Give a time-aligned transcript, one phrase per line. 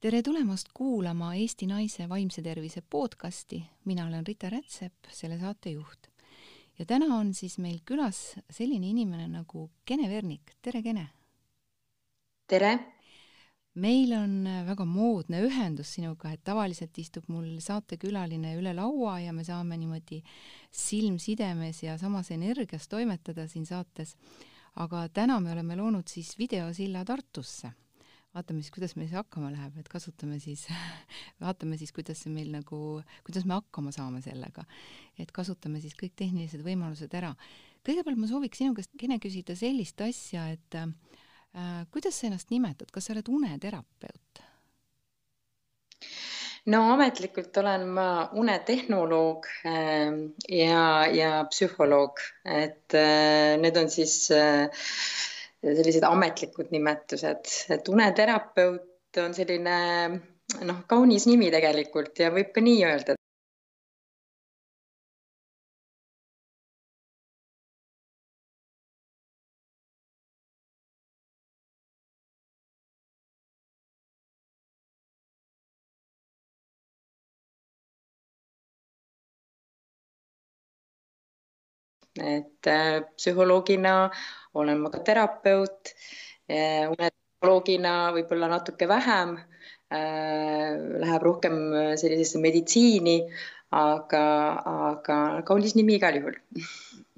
[0.00, 6.06] tere tulemast kuulama Eesti Naise Vaimse Tervise podcasti, mina olen Rita Rätsep, selle saatejuht.
[6.78, 11.04] ja täna on siis meil külas selline inimene nagu Kene Vernik, tere Kene!
[12.46, 12.78] tere!
[13.74, 19.44] meil on väga moodne ühendus sinuga, et tavaliselt istub mul saatekülaline üle laua ja me
[19.44, 20.22] saame niimoodi
[20.70, 24.16] silmsidemes ja samas energias toimetada siin saates.
[24.76, 27.74] aga täna me oleme loonud siis videosilla Tartusse
[28.34, 30.66] vaatame siis, kuidas meil see hakkama läheb, et kasutame siis,
[31.44, 34.66] vaatame siis, kuidas see meil nagu, kuidas me hakkama saame sellega.
[35.18, 37.34] et kasutame siis kõik tehnilised võimalused ära.
[37.86, 40.92] kõigepealt ma sooviks sinu käest, Kene, küsida sellist asja, et äh,
[41.90, 44.44] kuidas sa ennast nimetad, kas sa oled uneterapeut?
[46.70, 48.06] no ametlikult olen ma
[48.36, 50.14] unetehnoloog äh,
[50.54, 54.70] ja, ja psühholoog, et äh, need on siis äh,
[55.60, 59.78] sellised ametlikud nimetused, et uneterapeut on selline
[60.66, 63.19] noh, kaunis nimi tegelikult ja võib ka nii öelda.
[82.20, 83.94] Et äh, psühholoogina
[84.54, 85.94] olen ma ka terapeut,
[86.50, 89.36] unetoloogina võib-olla natuke vähem,
[89.94, 91.60] äh, läheb rohkem
[92.00, 93.20] sellisesse meditsiini,
[93.70, 94.24] aga,
[94.90, 96.38] aga kaunis nimi igal juhul.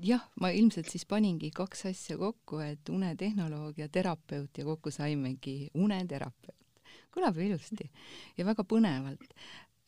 [0.03, 5.71] jah, ma ilmselt siis paningi kaks asja kokku, et unetehnoloog ja terapeut ja kokku saimegi
[5.75, 6.59] uneterapeut.
[7.13, 7.91] kõlab ju ilusti
[8.37, 9.35] ja väga põnevalt.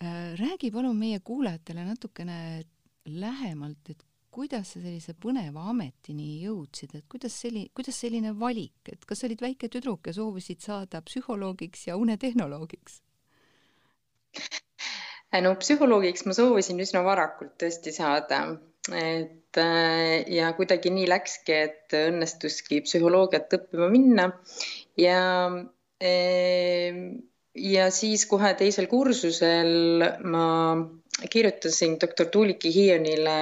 [0.04, 2.64] Äh, räägi palun meie kuulajatele natukene
[3.04, 4.02] lähemalt, et
[4.34, 9.42] kuidas sa sellise põneva ametini jõudsid, et kuidas selli-, kuidas selline valik, et kas olid
[9.44, 13.00] väike tüdruk ja soovisid saada psühholoogiks ja unetehnoloogiks?
[15.44, 18.40] no psühholoogiks ma soovisin üsna varakult tõesti saada,
[18.90, 24.28] et äh, ja kuidagi nii läkski, et õnnestuski psühholoogiat õppima minna
[25.00, 25.22] ja
[26.02, 26.98] äh,
[27.54, 30.46] ja siis kohe teisel kursusel ma
[31.30, 33.36] kirjutasin doktor Tuuliki Hiionile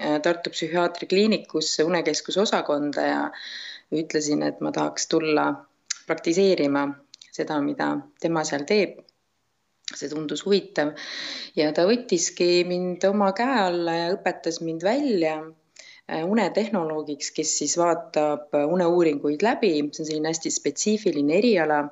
[0.00, 3.30] äh, Tartu psühhiaatrikliinikusse unekeskuse osakonda ja
[3.92, 5.46] ütlesin, et ma tahaks tulla
[6.06, 6.88] praktiseerima
[7.32, 9.02] seda, mida tema seal teeb.
[9.94, 10.94] see tundus huvitav
[11.54, 17.76] ja ta võttiski mind oma käe alla ja õpetas mind välja äh, unetehnoloogiks, kes siis
[17.78, 21.82] vaatab uneuuringuid läbi, see on selline hästi spetsiifiline eriala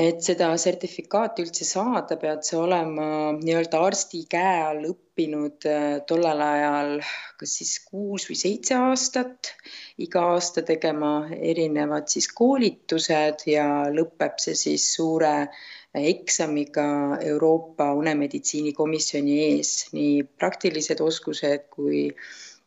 [0.00, 3.06] et seda sertifikaati üldse saada, pead sa olema
[3.36, 6.92] nii-öelda arsti käe all õppinud äh, tollel ajal
[7.40, 9.52] kas siis kuus või seitse aastat,
[10.00, 15.34] iga aasta tegema erinevad siis koolitused ja lõpeb see siis suure
[16.00, 16.86] eksamiga
[17.26, 22.06] Euroopa Unemeditsiini Komisjoni ees, nii praktilised oskused kui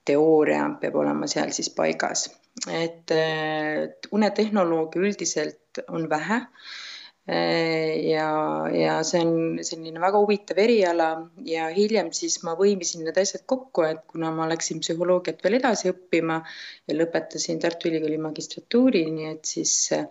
[0.05, 2.29] teooria peab olema seal siis paigas.
[2.69, 6.92] et äh, unetehnoloogia üldiselt on vähe Äh,
[7.25, 8.29] ja,
[8.75, 11.07] ja see on selline väga huvitav eriala
[11.47, 15.91] ja hiljem siis ma võimisin need asjad kokku, et kuna ma läksin psühholoogiat veel edasi
[15.93, 16.41] õppima
[16.87, 20.03] ja lõpetasin Tartu Ülikooli magistratuuri, nii et siis äh,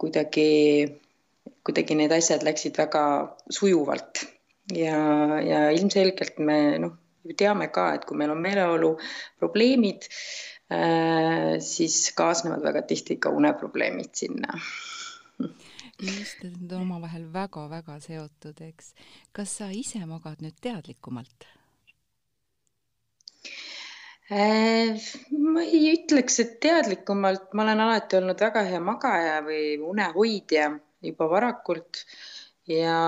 [0.00, 0.48] kuidagi,
[1.68, 3.04] kuidagi need asjad läksid väga
[3.52, 4.24] sujuvalt.
[4.72, 4.98] Ja,
[5.40, 6.96] ja ilmselgelt me noh,
[7.36, 8.94] teame ka, et kui meil on meeleolu
[9.40, 10.08] probleemid,
[10.72, 14.56] äh, siis kaasnevad väga tihti ka uneprobleemid sinna
[16.02, 18.92] just, et need on omavahel väga-väga seotud, eks.
[19.32, 21.48] kas sa ise magad nüüd teadlikumalt?
[24.28, 24.98] Äh,
[25.32, 30.68] ma ei ütleks, et teadlikumalt, ma olen alati olnud väga hea magaja või unehoidja
[31.08, 32.02] juba varakult
[32.68, 32.98] ja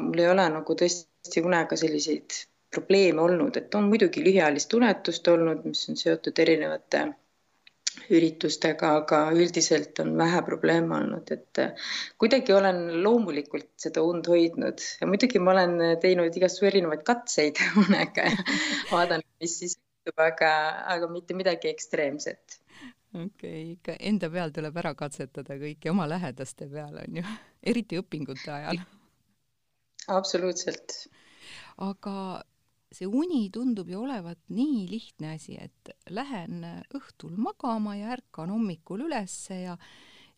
[0.00, 2.38] mul ei ole nagu tõesti unega selliseid
[2.72, 7.04] probleeme olnud, et on muidugi lühiajalist unetust olnud, mis on seotud erinevate
[8.10, 11.90] üritustega, aga üldiselt on vähe probleeme olnud, et äh,
[12.20, 18.28] kuidagi olen loomulikult seda und hoidnud ja muidugi ma olen teinud igasugu erinevaid katseid unega
[18.30, 18.48] ja
[18.92, 20.52] vaadanud, mis siis juhtub, aga,
[20.94, 22.60] aga mitte midagi ekstreemset.
[23.14, 27.24] okei okay,, ikka enda peal tuleb ära katsetada kõike, oma lähedaste peal on ju,
[27.62, 28.80] eriti õpingute ajal.
[30.08, 31.08] absoluutselt.
[31.78, 32.44] aga
[32.92, 36.64] see uni tundub ju olevat nii lihtne asi, et lähen
[36.96, 39.76] õhtul magama ja ärkan hommikul ülesse ja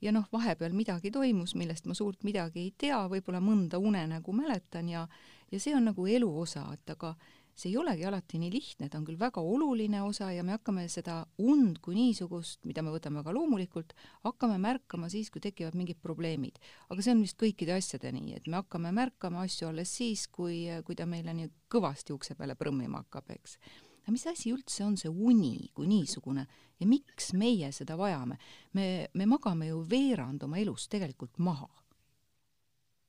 [0.03, 4.89] ja noh, vahepeal midagi toimus, millest ma suurt midagi ei tea, võib-olla mõnda unenägu mäletan
[4.91, 5.07] ja
[5.53, 7.15] ja see on nagu elu osa, et aga
[7.55, 10.87] see ei olegi alati nii lihtne, ta on küll väga oluline osa ja me hakkame
[10.93, 13.93] seda und kui niisugust, mida me võtame väga loomulikult,
[14.25, 16.59] hakkame märkama siis, kui tekivad mingid probleemid.
[16.89, 20.65] aga see on vist kõikide asjade nii, et me hakkame märkama asju alles siis, kui,
[20.87, 23.59] kui ta meile nii kõvasti ukse peale prõmmima hakkab, eks.
[24.03, 26.47] aga mis asi üldse on see uni kui niisugune
[26.81, 28.41] ja miks meie seda vajame?
[28.73, 31.69] me, me magame ju veerand oma elust tegelikult maha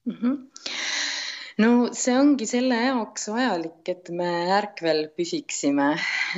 [0.05, 0.19] mm.
[0.19, 1.02] -hmm
[1.61, 5.91] no see ongi selle jaoks vajalik, et me ärkvel püsiksime,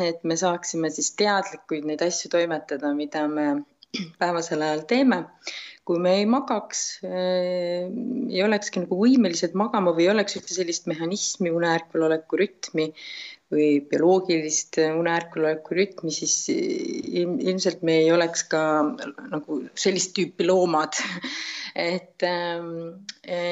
[0.03, 3.47] et me saaksime siis teadlikuid neid asju toimetada, mida me
[4.19, 5.25] päevasel ajal teeme.
[5.85, 7.85] kui me ei magaks äh,,
[8.33, 12.87] ei olekski nagu võimelised magama või ei oleks üldse sellist mehhanismi, uneärkvel oleku rütmi
[13.53, 18.63] või bioloogilist uneärkveloleku rütmi, siis ilmselt me ei oleks ka
[19.29, 20.97] nagu sellist tüüpi loomad
[21.75, 23.44] et eh,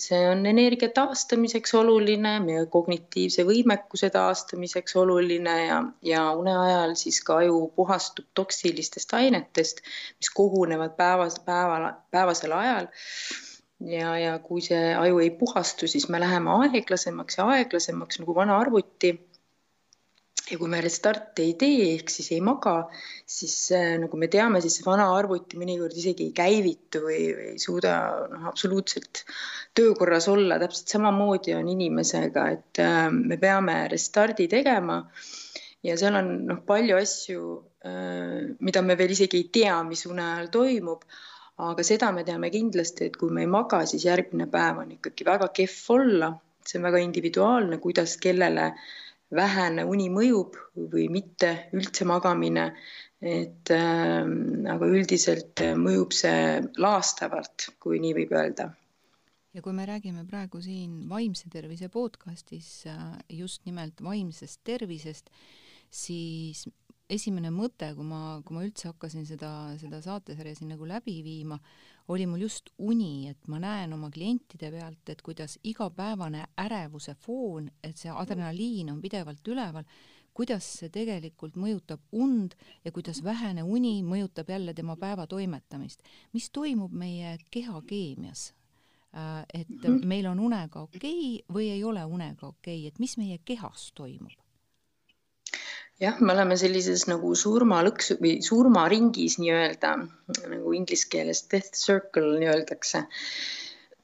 [0.00, 7.20] see on energia taastamiseks oluline, meie kognitiivse võimekuse taastamiseks oluline ja, ja une ajal siis
[7.26, 9.82] ka aju puhastub toksilistest ainetest,
[10.18, 12.88] mis kogunevad päevas, päeval, päevasel ajal.
[13.84, 18.56] Ja, ja kui see aju ei puhastu, siis me läheme aeglasemaks ja aeglasemaks nagu vana
[18.62, 19.16] arvuti
[20.50, 22.74] ja kui me restarti ei tee ehk siis ei maga,
[23.36, 27.60] siis äh, nagu me teame, siis vana arvuti mõnikord isegi ei käivitu või, või ei
[27.62, 27.94] suuda
[28.32, 29.22] noh, absoluutselt
[29.76, 30.58] töökorras olla.
[30.60, 35.00] täpselt samamoodi on inimesega, et äh, me peame restardi tegema
[35.84, 37.46] ja seal on noh, palju asju
[37.86, 41.06] äh,, mida me veel isegi ei tea, mis une ajal toimub.
[41.64, 45.24] aga seda me teame kindlasti, et kui me ei maga, siis järgmine päev on ikkagi
[45.24, 46.34] väga kehv olla.
[46.64, 48.84] see on väga individuaalne, kuidas kellele äh,
[49.34, 50.56] vähene uni mõjub
[50.92, 52.72] või mitte üldse magamine.
[53.24, 54.26] et äh,
[54.68, 58.66] aga üldiselt mõjub see laastavalt, kui nii võib öelda
[59.54, 65.30] ja kui me räägime praegu siin vaimse tervise podcastis äh, just nimelt vaimsest tervisest,
[65.90, 66.66] siis
[67.10, 69.50] esimene mõte, kui ma, kui ma üldse hakkasin seda,
[69.80, 71.58] seda saatesarja siin nagu läbi viima,
[72.08, 77.70] oli mul just uni, et ma näen oma klientide pealt, et kuidas igapäevane ärevuse foon,
[77.82, 79.86] et see adrenaliin on pidevalt üleval,
[80.34, 86.02] kuidas see tegelikult mõjutab und ja kuidas vähene uni mõjutab jälle tema päeva toimetamist.
[86.32, 88.52] mis toimub meie kehakeemias?
[89.14, 90.06] Äh, et mhm.
[90.08, 90.98] meil on unega okei
[91.38, 94.43] okay või ei ole unega okei okay., et mis meie kehas toimub?
[96.02, 99.94] Jah, me oleme sellises nagu surmalõksu või surmaringis nii-öelda
[100.50, 103.04] nagu inglise keeles death circle öeldakse.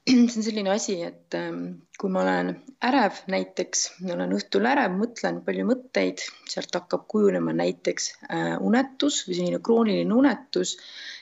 [0.07, 2.55] see on selline asi, et ähm, kui ma olen
[2.87, 9.37] ärev näiteks, olen õhtul ärev, mõtlen palju mõtteid, sealt hakkab kujunema näiteks äh, unetus või
[9.37, 10.77] selline krooniline unetus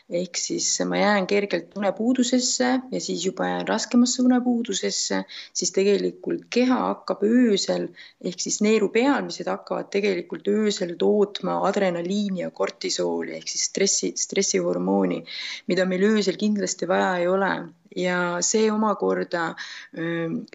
[0.09, 5.23] ehk siis ma jään kergelt unepuudusesse ja siis juba jään raskemasse unepuudusesse,
[5.53, 7.87] siis tegelikult keha hakkab öösel
[8.25, 15.23] ehk siis neerupealmised hakkavad tegelikult öösel tootma adrenaliini ja kortisooli ehk siis stressi, stressihormooni,
[15.67, 17.53] mida meil öösel kindlasti vaja ei ole
[17.95, 19.53] ja see omakorda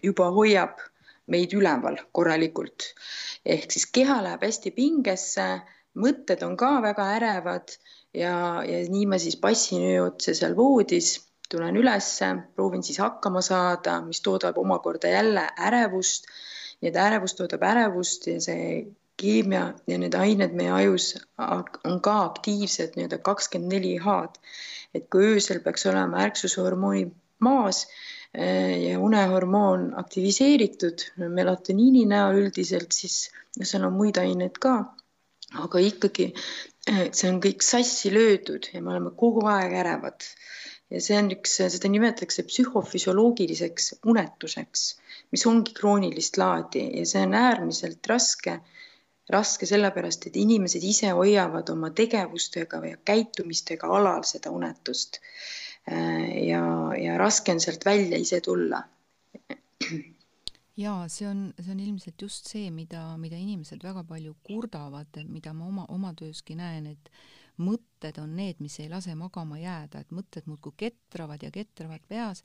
[0.03, 0.83] juba hoiab
[1.31, 2.91] meid üleval korralikult.
[3.45, 5.45] ehk siis keha läheb hästi pingesse,
[5.95, 7.77] mõtted on ka väga ärevad
[8.15, 11.15] ja, ja nii ma siis passin öö otsa seal voodis,
[11.51, 16.29] tulen ülesse, proovin siis hakkama saada, mis toodab omakorda jälle ärevust.
[16.81, 18.63] nii et ärevus toodab ärevust ja see
[19.21, 21.05] keemia ja need ained meie ajus
[21.39, 24.41] on ka aktiivsed nii-öelda kakskümmend neli H-d.
[24.95, 27.05] et kui öösel peaks olema ärksushormooni
[27.47, 27.85] maas
[28.33, 31.07] eh, ja unehormoon aktiviseeritud
[31.39, 33.29] melatoniini näol üldiselt, siis
[33.61, 34.75] seal on muid aineid ka
[35.63, 36.31] aga ikkagi
[36.85, 40.27] see on kõik sassi löödud ja me oleme kogu aeg ärevad.
[40.93, 44.83] ja see on üks, seda nimetatakse psühhofüsioloogiliseks unetuseks,
[45.33, 48.59] mis ongi kroonilist laadi ja see on äärmiselt raske.
[49.29, 55.21] raske sellepärast, et inimesed ise hoiavad oma tegevustega või käitumistega alal seda unetust.
[55.87, 56.61] ja,
[57.01, 58.83] ja raske on sealt välja ise tulla
[60.75, 65.53] jaa, see on, see on ilmselt just see, mida, mida inimesed väga palju kurdavad, mida
[65.55, 67.11] ma oma, oma tööski näen, et
[67.61, 72.43] mõtted on need, mis ei lase magama jääda, et mõtted muudkui ketravad ja ketravad peas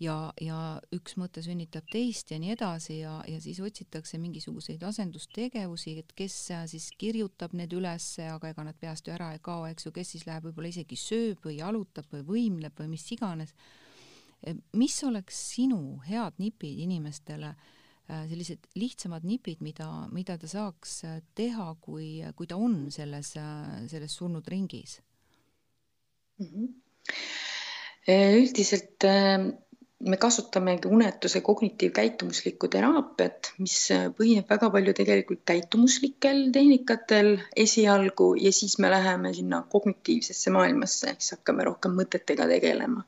[0.00, 0.58] ja, ja
[0.94, 6.38] üks mõte sünnitab teist ja nii edasi ja, ja siis otsitakse mingisuguseid asendustegevusi, et kes
[6.72, 10.16] siis kirjutab need ülesse, aga ega nad peast ju ära ei kao, eks ju, kes
[10.16, 13.52] siis läheb võib-olla isegi sööb või jalutab või võimleb või mis iganes
[14.78, 17.52] mis oleks sinu head nipid inimestele,
[18.10, 23.34] äh, sellised lihtsamad nipid, mida, mida ta saaks äh, teha, kui, kui ta on selles,
[23.92, 25.00] selles surnud ringis
[26.38, 26.46] mm?
[26.46, 26.68] -hmm.
[28.42, 29.04] üldiselt
[30.02, 33.76] me kasutamegi unetuse kognitiivkäitumuslikku teraapiat, mis
[34.18, 41.36] põhineb väga palju tegelikult käitumuslikel tehnikatel esialgu ja siis me läheme sinna kognitiivsesse maailmasse, siis
[41.36, 43.04] hakkame rohkem mõtetega tegelema.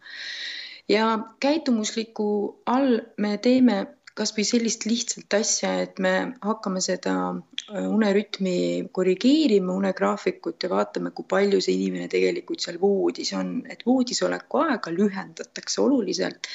[0.89, 2.27] Ja käitumusliku
[2.67, 6.13] all me teeme kasvõi sellist lihtsat asja, et me
[6.45, 8.57] hakkame seda äh, unerütmi
[8.95, 14.63] korrigeerima, unegraafikut ja vaatame, kui palju see inimene tegelikult seal voodis on, et voodis oleku
[14.63, 16.51] aega lühendatakse oluliselt.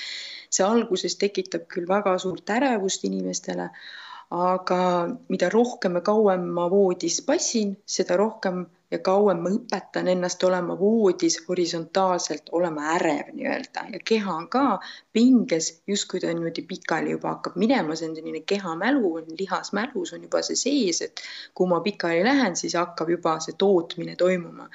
[0.50, 3.67] see alguses tekitab küll väga suurt ärevust inimestele,
[4.33, 4.79] aga
[5.29, 10.75] mida rohkem ja kauem ma voodis passin, seda rohkem ja kauem ma õpetan ennast olema
[10.79, 13.86] voodis horisontaalselt, olema ärev nii-öelda.
[13.93, 14.63] Ja keha on ka
[15.13, 20.41] pinges, justkui ta niimoodi pikali juba hakkab minema, see on selline kehamälu, lihasmälus on juba
[20.46, 21.22] see sees, et
[21.53, 24.69] kui ma pikali lähen, siis hakkab juba see tootmine toimuma.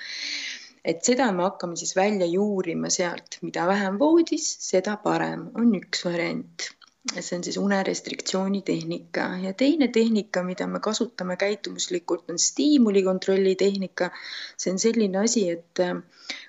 [0.85, 6.04] Et seda me hakkame siis välja juurima sealt, mida vähem voodis, seda parem, on üks
[6.04, 6.71] variant
[7.12, 14.11] see on siis unerestriktsiooni tehnika ja teine tehnika, mida me kasutame käitumuslikult, on stiimulikontrolli tehnika.
[14.56, 16.02] see on selline asi, et äh,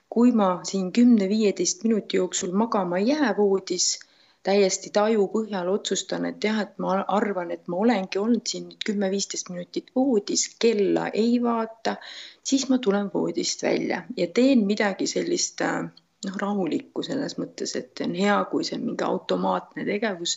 [0.09, 3.99] kui ma siin kümne-viieteist minuti jooksul magama ei jää voodis,
[4.43, 8.87] täiesti taju põhjal otsustan, et jah, et ma arvan, et ma olengi olnud siin nüüd
[8.89, 11.97] kümme-viisteist minutit voodis, kella ei vaata,
[12.43, 15.89] siis ma tulen voodist välja ja teen midagi sellist äh,
[16.25, 20.35] noh, rahulikku selles mõttes, et on hea, kui see on mingi automaatne tegevus,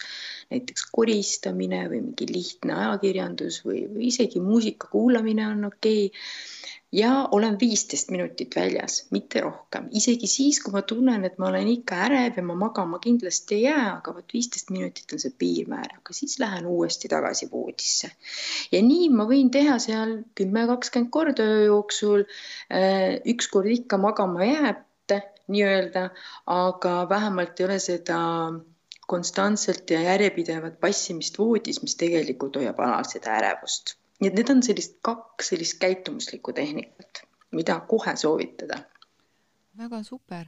[0.52, 6.24] näiteks koristamine või mingi lihtne ajakirjandus või, või isegi muusika kuulamine on okei okay.
[6.92, 11.68] ja olen viisteist minutit väljas, mitte rohkem, isegi siis, kui ma tunnen, et ma olen
[11.72, 15.98] ikka ärev ja ma magama kindlasti ei jää, aga vot viisteist minutit on see piirmäär,
[16.00, 18.10] aga siis lähen uuesti tagasi voodisse.
[18.72, 22.24] ja nii ma võin teha seal kümme, kakskümmend korda öö jooksul.
[22.72, 24.87] Äh, ükskord ikka magama jääb
[25.48, 26.08] nii-öelda,
[26.46, 28.18] aga vähemalt ei ole seda
[29.08, 33.96] konstantselt ja järjepidevat passimist voodis, mis tegelikult hoiab alal seda ärevust.
[34.20, 37.22] nii et need on sellist kaks sellist käitumuslikku tehnikat,
[37.54, 38.80] mida kohe soovitada.
[39.78, 40.44] väga super,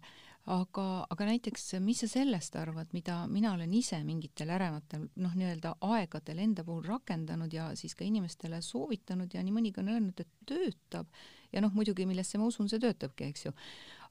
[0.46, 5.76] aga, aga näiteks, mis sa sellest arvad, mida mina olen ise mingitel ärevatel noh, nii-öelda
[5.80, 10.32] aegadel enda puhul rakendanud ja siis ka inimestele soovitanud ja nii mõnigi on öelnud, et
[10.46, 11.06] töötab
[11.52, 13.54] ja noh, muidugi millesse ma usun, see töötabki, eks ju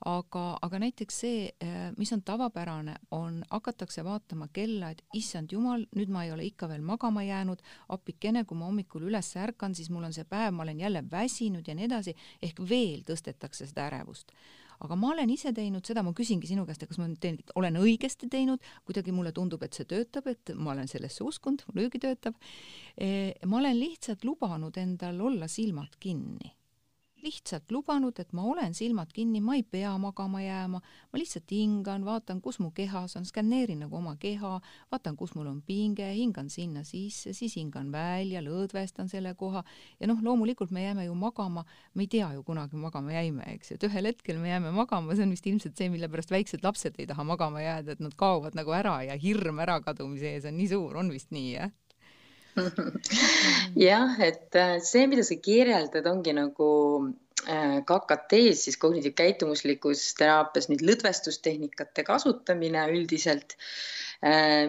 [0.05, 5.85] aga, aga näiteks see, eh, mis on tavapärane, on, hakatakse vaatama kella, et issand jumal,
[5.95, 7.61] nüüd ma ei ole ikka veel magama jäänud,
[7.95, 11.67] appikene, kui ma hommikul üles ärkan, siis mul on see päev, ma olen jälle väsinud
[11.67, 14.35] ja nii edasi, ehk veel tõstetakse seda ärevust
[14.79, 17.75] aga ma olen ise teinud seda, ma küsingi sinu käest, kas ma nüüd teen, olen
[17.81, 22.39] õigesti teinud, kuidagi mulle tundub, et see töötab, et ma olen sellesse uskunud, muidugi töötab.
[22.95, 26.53] Eh, ma olen lihtsalt lubanud endal olla silmad kinni
[27.23, 32.05] lihtsalt lubanud, et ma olen silmad kinni, ma ei pea magama jääma, ma lihtsalt hingan,
[32.07, 34.55] vaatan, kus mu kehas on, skänneerin nagu oma keha,
[34.91, 39.63] vaatan, kus mul on pinge, hingan sinna sisse, siis hingan välja, lõdvestan selle koha.
[39.99, 43.73] Ja noh, loomulikult me jääme ju magama, me ei tea ju kunagi magama jäime, eks.
[43.73, 46.65] Ju, et ühel hetkel me jääme magama, see on vist ilmselt see, mille pärast väiksed
[46.65, 50.57] lapsed ei taha magama jääda, et nad kaovad nagu ära ja hirm ärakadumise ees on
[50.59, 51.75] nii suur, on vist nii, jah?
[53.87, 56.69] jah, et äh, see, mida sa kirjeldad, ongi nagu
[57.45, 63.57] äh, KKT-s siis kognitiivkäitumuslikus teraapias nüüd lõdvestustehnikate kasutamine üldiselt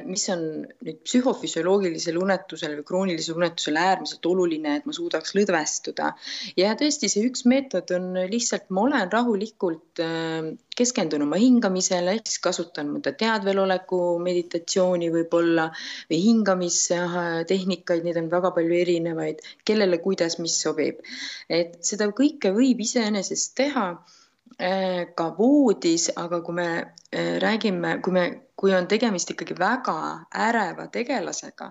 [0.07, 0.43] mis on
[0.87, 6.13] nüüd psühhofüsioloogilisel unetusel või kroonilisel unetusel äärmiselt oluline, et ma suudaks lõdvestuda.
[6.61, 12.31] ja tõesti, see üks meetod on lihtsalt, ma olen rahulikult äh, keskendun oma hingamisele, ehk
[12.31, 15.67] siis kasutan mõnda teadveloleku meditatsiooni võib-olla
[16.13, 21.03] või hingamistehnikaid, neid on väga palju erinevaid, kellele, kuidas, mis sobib.
[21.51, 24.20] et seda kõike võib iseenesest teha Äh,
[24.59, 28.25] ka voodis, aga kui me äh, räägime, kui me,
[28.57, 29.97] kui on tegemist ikkagi väga
[30.49, 31.71] äreva tegelasega,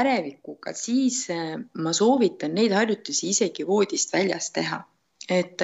[0.00, 4.84] ärevikuga, siis äh, ma soovitan neid harjutusi isegi voodist väljas teha.
[5.30, 5.62] et,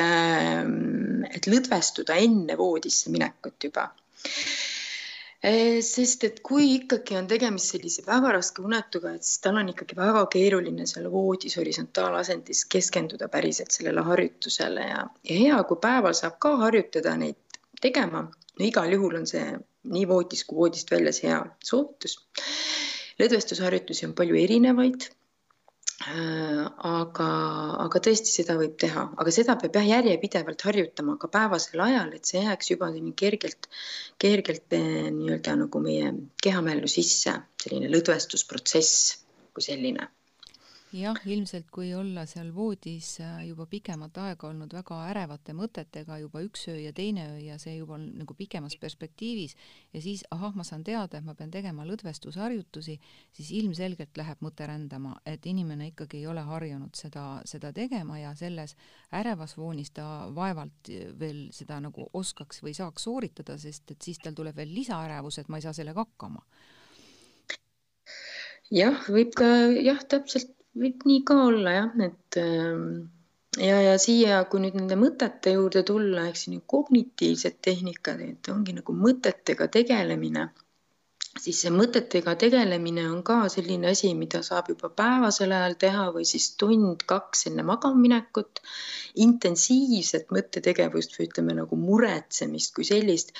[1.35, 3.89] et lõdvestuda enne voodisse minekut juba
[4.27, 4.76] Eh,
[5.87, 9.99] sest et kui ikkagi on tegemist sellise väga raske unetuga, et siis tal on ikkagi
[9.99, 16.41] väga keeruline seal voodis horisontaalasendis keskenduda päriselt sellele harjutusele ja, ja hea, kui päeval saab
[16.43, 18.27] ka harjutada neid tegema.
[18.59, 19.45] no igal juhul on see
[19.97, 21.39] nii voodis kui voodist väljas hea
[21.71, 22.19] soovitus.
[23.21, 25.26] lõdvestusharjutusi on palju erinevaid Äh,
[26.07, 27.29] aga,
[27.83, 32.31] aga tõesti, seda võib teha, aga seda peab jah järjepidevalt harjutama ka päevasel ajal, et
[32.31, 33.69] see jääks juba kergelt,
[34.23, 39.17] kergelt eh, nii-öelda nagu meie kehamällu sisse, selline lõdvestusprotsess
[39.57, 40.11] kui selline
[40.95, 46.43] jah, ilmselt kui olla seal voodis äh, juba pikemat aega olnud väga ärevate mõtetega juba
[46.47, 49.57] üks öö ja teine öö ja see juba on nagu pikemas perspektiivis
[49.95, 52.99] ja siis ahah, ma saan teada, et ma pean tegema lõdvestusharjutusi,
[53.35, 58.35] siis ilmselgelt läheb mõte rändama, et inimene ikkagi ei ole harjunud seda, seda tegema ja
[58.39, 58.77] selles
[59.15, 64.39] ärevas voonis ta vaevalt veel seda nagu oskaks või saaks sooritada, sest et siis tal
[64.39, 66.47] tuleb veel lisaärevus, et ma ei saa sellega hakkama.
[68.75, 69.47] Jah, võib ka
[69.79, 72.87] jah, täpselt võib nii ka olla jah, et ähm,
[73.59, 78.77] ja, ja siia, kui nüüd nende mõtete juurde tulla, ehk siis kognitiivsed tehnikad, et ongi
[78.77, 80.51] nagu mõtetega tegelemine
[81.41, 86.27] siis see mõtetega tegelemine on ka selline asi, mida saab juba päevasel ajal teha või
[86.29, 88.63] siis tund-kaks enne magamaminekut.
[89.17, 93.31] intensiivset mõttetegevust või ütleme nagu muretsemist kui sellist,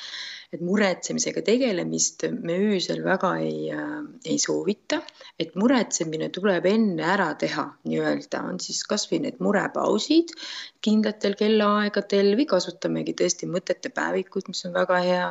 [0.55, 5.03] et muretsemisega tegelemist me öösel väga ei äh,, ei soovita,
[5.39, 10.33] et muretsemine tuleb enne ära teha, nii-öelda on siis kasvõi need murepausid
[10.81, 15.27] kindlatel kellaaegadel või kasutamegi tõesti mõtete päevikut, mis on väga hea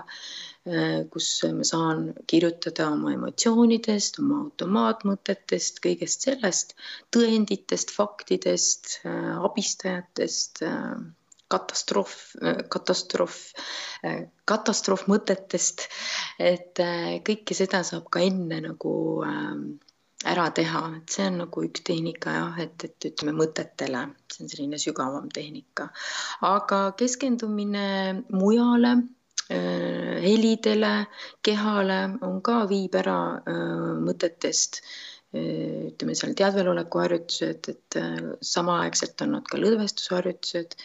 [1.13, 6.73] kus ma saan kirjutada oma emotsioonidest, oma automaatmõtetest, kõigest sellest,
[7.13, 10.95] tõenditest, faktidest, äh, abistajatest, äh,
[11.53, 12.13] katastroof,
[12.73, 13.35] katastroof,
[14.49, 15.83] katastroofmõtetest,
[16.41, 16.81] et
[17.27, 18.93] kõike seda saab ka enne nagu
[20.25, 24.01] ära teha, et see on nagu üks tehnika jah, et, et ütleme mõtetele,
[24.33, 25.91] see on selline sügavam tehnika,
[26.49, 27.85] aga keskendumine
[28.33, 29.14] mujale Äh,
[29.49, 30.93] helidele,
[31.45, 37.97] kehale on ka, viib ära äh, mõtetest äh, ütleme seal teadveloleku harjutused, et
[38.45, 40.79] samaaegselt on nad ka lõdvestusharjutused.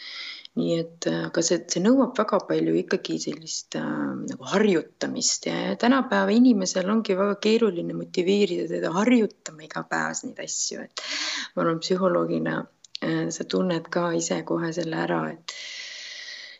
[0.59, 3.91] nii et, aga see, see nõuab väga palju ikkagi sellist äh,
[4.27, 11.05] nagu harjutamist ja, tänapäeva inimesel ongi väga keeruline motiveerida teda harjutama igapäevas neid asju, et
[11.55, 15.55] ma arvan, psühholoogina äh, sa tunned ka ise kohe selle ära, et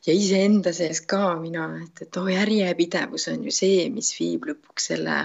[0.07, 4.91] ja iseenda sees ka mina, et, et oh, järjepidevus on ju see, mis viib lõpuks
[4.93, 5.19] selle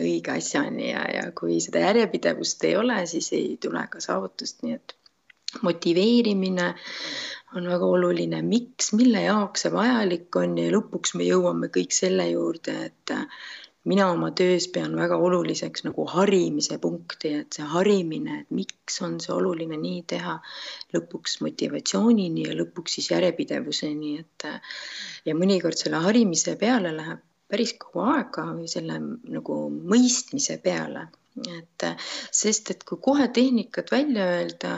[0.00, 4.78] õige asjani ja, ja kui seda järjepidevust ei ole, siis ei tule ka saavutust, nii
[4.78, 4.96] et
[5.66, 6.68] motiveerimine
[7.58, 12.28] on väga oluline, miks, mille jaoks see vajalik on ja lõpuks me jõuame kõik selle
[12.30, 13.14] juurde, et
[13.88, 19.16] mina oma töös pean väga oluliseks nagu harimise punkti, et see harimine, et miks on
[19.24, 20.36] see oluline nii teha,
[20.96, 24.48] lõpuks motivatsioonini ja lõpuks siis järjepidevuseni, et
[25.28, 31.08] ja mõnikord selle harimise peale läheb päris kaua aega või selle nagu mõistmise peale,
[31.56, 31.86] et
[32.42, 34.76] sest et kui kohe tehnikat välja öelda,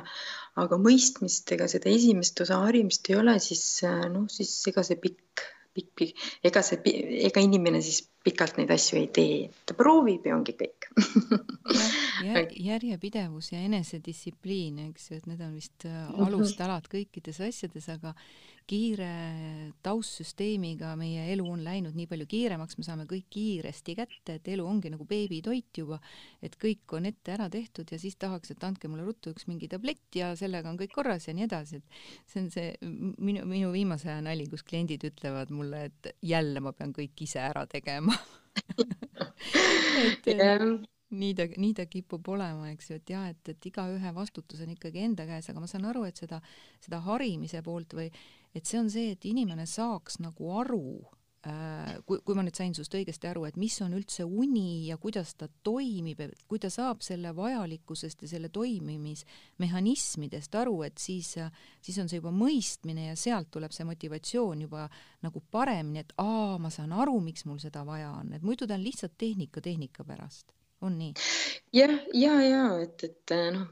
[0.62, 3.64] aga mõistmist ega seda esimest osa harimist ei ole, siis
[4.12, 6.80] noh, siis ega see pikk pikk, pikk, ega see,
[7.26, 10.81] ega inimene siis pikalt neid asju ei tee, ta proovib ja ongi kõik
[12.70, 16.24] järjepidevus ja enesedistsipliin, eks ju, et need on vist äh, mhm.
[16.26, 18.14] alustalad kõikides asjades, aga
[18.68, 19.08] kiire
[19.82, 24.66] taustsüsteemiga meie elu on läinud nii palju kiiremaks, me saame kõik kiiresti kätte, et elu
[24.66, 25.98] ongi nagu beebitoit juba,
[26.42, 29.68] et kõik on ette ära tehtud ja siis tahaks, et andke mulle ruttu üks mingi
[29.72, 32.68] tablett ja sellega on kõik korras ja nii edasi, et see on see
[33.18, 37.42] minu, minu viimase aja nali, kus kliendid ütlevad mulle, et jälle ma pean kõik ise
[37.42, 38.14] ära tegema
[40.02, 40.64] et yeah.
[41.12, 44.72] nii ta, nii ta kipub olema, eks ju, et jah, et, et igaühe vastutus on
[44.74, 46.40] ikkagi enda käes, aga ma saan aru, et seda,
[46.82, 48.08] seda harimise poolt või
[48.54, 50.84] et see on see, et inimene saaks nagu aru
[52.06, 55.32] kui, kui ma nüüd sain sinust õigesti aru, et mis on üldse uni ja kuidas
[55.34, 61.32] ta toimib, et kui ta saab selle vajalikkusest ja selle toimimismehhanismidest aru, et siis,
[61.82, 64.86] siis on see juba mõistmine ja sealt tuleb see motivatsioon juba
[65.26, 68.78] nagu paremini, et aa, ma saan aru, miks mul seda vaja on, et muidu ta
[68.78, 70.54] on lihtsalt tehnika tehnika pärast,
[70.86, 71.12] on nii?
[71.74, 73.66] jah, ja, ja, ja et, et noh,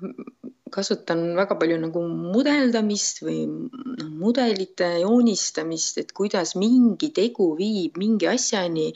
[0.72, 8.28] kasutan väga palju nagu mudeldamist või noh, mudelite joonistamist, et kuidas mingi tegu viib mingi
[8.30, 8.90] asjani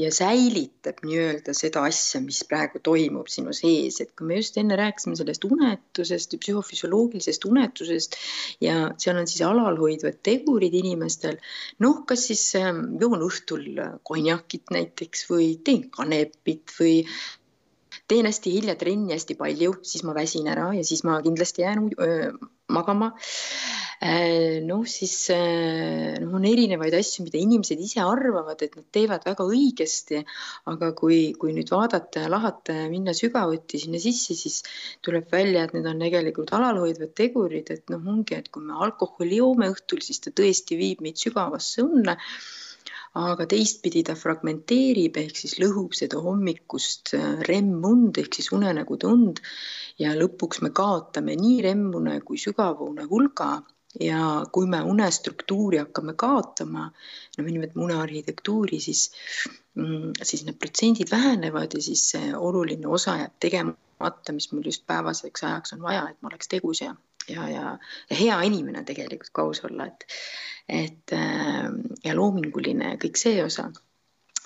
[0.00, 4.78] ja säilitab nii-öelda seda asja, mis praegu toimub sinu sees, et kui me just enne
[4.78, 8.18] rääkisime sellest unetusest, psühhofüsioloogilisest unetusest
[8.64, 11.40] ja seal on siis alalhoidvad tegurid inimestel,
[11.84, 13.66] noh, kas siis ähm, joon õhtul
[14.06, 17.02] konjakit näiteks või teen kanepit või
[18.10, 21.90] teen hästi hilja trenni hästi palju, siis ma väsin ära ja siis ma kindlasti jään
[21.98, 22.30] öö,
[22.72, 23.12] magama.
[24.02, 29.46] Äh, noh, siis noh, on erinevaid asju, mida inimesed ise arvavad, et nad teevad väga
[29.48, 30.20] õigesti,
[30.72, 34.60] aga kui, kui nüüd vaadata ja lahata ja minna sügavuti sinna sisse, siis
[35.06, 39.40] tuleb välja, et need on tegelikult alalhoidvad tegurid, et noh, ongi, et kui me alkoholi
[39.40, 42.18] joome õhtul, siis ta tõesti viib meid sügavasse unne
[43.16, 49.40] aga teistpidi ta fragmenteerib ehk siis lõhub seda hommikust äh, REM-und ehk siis unenägude und
[50.02, 53.50] ja lõpuks me kaotame nii REM-une kui sügavune hulga
[54.00, 54.20] ja
[54.52, 56.90] kui me unestruktuuri hakkame kaotama,
[57.38, 59.08] no me nimetame unearhitektuuri, siis,
[59.74, 64.86] mm, siis need protsendid vähenevad ja siis see oluline osa jääb tegemata, mis mul just
[64.86, 66.92] päevaseks ajaks on vaja, et ma oleks tegus ja
[67.30, 67.72] ja, ja,
[68.10, 70.06] ja hea inimene tegelikult, kui aus olla, et,
[70.68, 71.66] et äh,
[72.04, 73.70] ja loominguline ja kõik see osa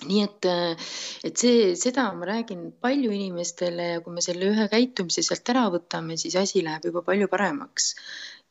[0.07, 0.91] nii et, äh,
[1.27, 5.67] et see, seda ma räägin palju inimestele ja kui me selle ühe käitumise sealt ära
[5.73, 7.93] võtame, siis asi läheb juba palju paremaks.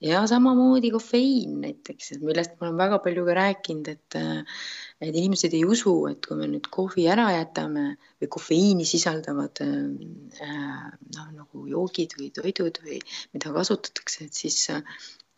[0.00, 4.60] Ja samamoodi kofeiin näiteks, millest ma olen väga palju ka rääkinud, et äh,
[5.00, 7.84] et inimesed ei usu, et kui me nüüd kohvi ära jätame
[8.20, 13.00] või kofeiini sisaldavad äh, noh, nagu joogid või toidud või
[13.32, 14.60] mida kasutatakse, et siis,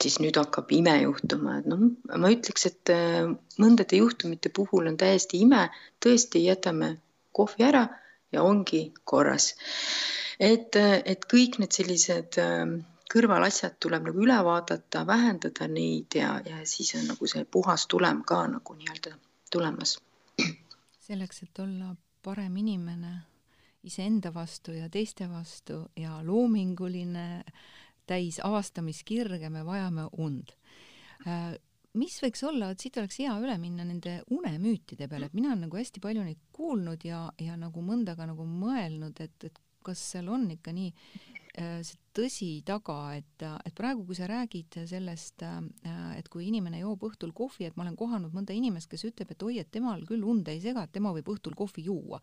[0.03, 3.31] siis nüüd hakkab ime juhtuma, et noh, ma ütleks, et äh,
[3.62, 5.68] mõndade juhtumite puhul on täiesti ime,
[6.03, 6.96] tõesti jätame
[7.33, 7.87] kohvi ära
[8.35, 9.53] ja ongi korras.
[10.42, 12.66] et, et kõik need sellised äh,
[13.12, 18.22] kõrvalasjad tuleb nagu üle vaadata, vähendada neid ja, ja siis on nagu see puhas tulem
[18.25, 19.16] ka nagu nii-öelda
[19.53, 19.98] tulemas.
[21.07, 21.92] selleks, et olla
[22.25, 23.12] parem inimene
[23.85, 27.42] iseenda vastu ja teiste vastu ja loominguline,
[28.07, 30.55] täis avastamiskirge, me vajame und
[31.27, 31.53] äh,
[31.98, 35.66] mis võiks olla, et siit oleks hea üle minna nende unemüütide peale, et mina olen
[35.66, 40.03] nagu hästi palju neid kuulnud ja, ja nagu mõnda ka nagu mõelnud, et, et kas
[40.14, 40.92] seal on ikka nii
[41.53, 47.05] see tõsi taga, et, et praegu, kui sa räägid sellest, äh, et kui inimene joob
[47.09, 50.25] õhtul kohvi, et ma olen kohanud mõnda inimest, kes ütleb, et oi, et temal küll
[50.25, 52.21] und ei sega, et tema võib õhtul kohvi juua.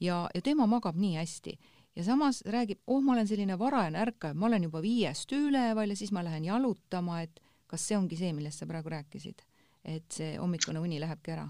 [0.00, 1.58] ja, ja tema magab nii hästi.
[1.98, 5.96] Ja samas räägib, oh, ma olen selline varajane ärkaja, ma olen juba viiest üleval ja
[5.96, 9.42] siis ma lähen jalutama, et kas see ongi see, millest sa praegu rääkisid,
[9.84, 11.48] et see hommikune uni lähebki ära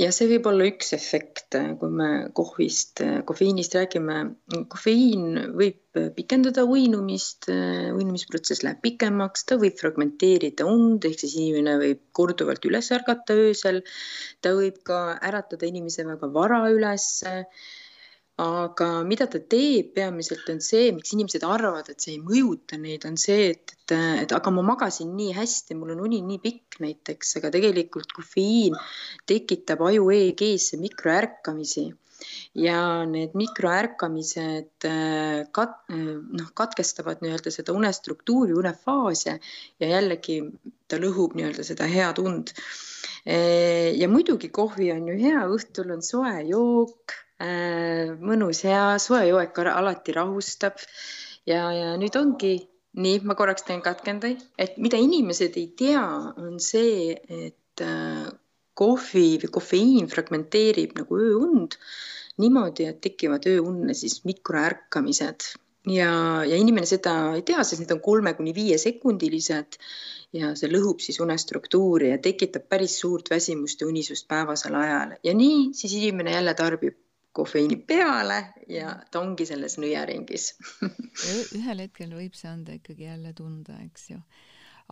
[0.00, 4.18] ja see võib olla üks efekt, kui me kohvist, kofeiinist räägime.
[4.72, 12.04] kofeiin võib pikendada uinumist, uinumisprotsess läheb pikemaks, ta võib fragmenteerida und, ehk siis inimene võib
[12.16, 13.82] korduvalt üles ärgata öösel.
[14.40, 17.42] ta võib ka äratada inimese väga vara ülesse
[18.42, 23.06] aga mida ta teeb peamiselt on see, miks inimesed arvavad, et see ei mõjuta neid,
[23.08, 23.94] on see, et, et,
[24.24, 28.76] et aga ma magasin nii hästi, mul on uni nii pikk näiteks, aga tegelikult kofeiin
[29.30, 31.88] tekitab aju EEG-sse mikroärkamisi
[32.60, 39.38] ja need mikroärkamised äh, kat-, noh, katkestavad nii-öelda seda unestruktuuri, unefaase
[39.80, 40.42] ja jällegi
[40.88, 42.52] ta lõhub nii-öelda seda head und.
[43.24, 49.26] Äh, ja muidugi kohvi on ju hea, õhtul on soe jook Äh, mõnus ja soe
[49.28, 50.80] joek alati rahustab.
[51.46, 52.56] ja, ja nüüd ongi
[52.96, 56.04] nii, ma korraks teen katkenda, et mida inimesed ei tea,
[56.40, 58.26] on see, et äh,
[58.76, 61.78] kohvi või kofeiin fragmenteerib nagu ööund
[62.42, 65.52] niimoodi, et tekivad ööunne siis mikroärkamised.
[65.86, 66.10] Ja,
[66.42, 69.78] ja inimene seda ei tea, sest need on kolme kuni viiesekundilised
[70.36, 75.14] ja see lõhub siis unestruktuuri ja tekitab päris suurt väsimust ja unisust päevasel ajal.
[75.24, 76.98] Ja nii siis inimene jälle tarbib
[77.36, 78.40] kofeiini peale
[78.72, 80.52] ja ta ongi selles nõiaringis
[81.60, 84.20] ühel hetkel võib see anda ikkagi jälle tunda, eks ju.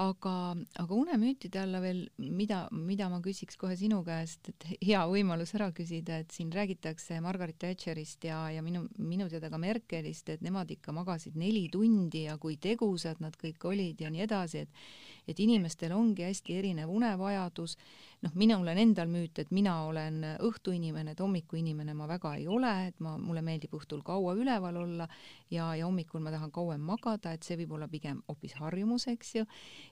[0.05, 0.35] aga,
[0.83, 5.71] aga unemüütide alla veel, mida, mida ma küsiks kohe sinu käest, et hea võimalus ära
[5.77, 10.71] küsida, et siin räägitakse Margaret Thatcherist ja, ja minu, minu teada ka Merkelist, et nemad
[10.75, 14.85] ikka magasid neli tundi ja kui tegusad nad kõik olid ja nii edasi, et
[15.25, 17.79] et inimestel ongi hästi erinev unevajadus
[18.25, 22.73] noh, minul on endal müüt, et mina olen õhtuinimene, et hommikuinimene ma väga ei ole,
[22.89, 25.07] et ma, mulle meeldib õhtul kaua üleval olla
[25.53, 29.35] ja, ja hommikul ma tahan kauem magada, et see võib olla pigem hoopis harjumus, eks
[29.39, 29.47] ju,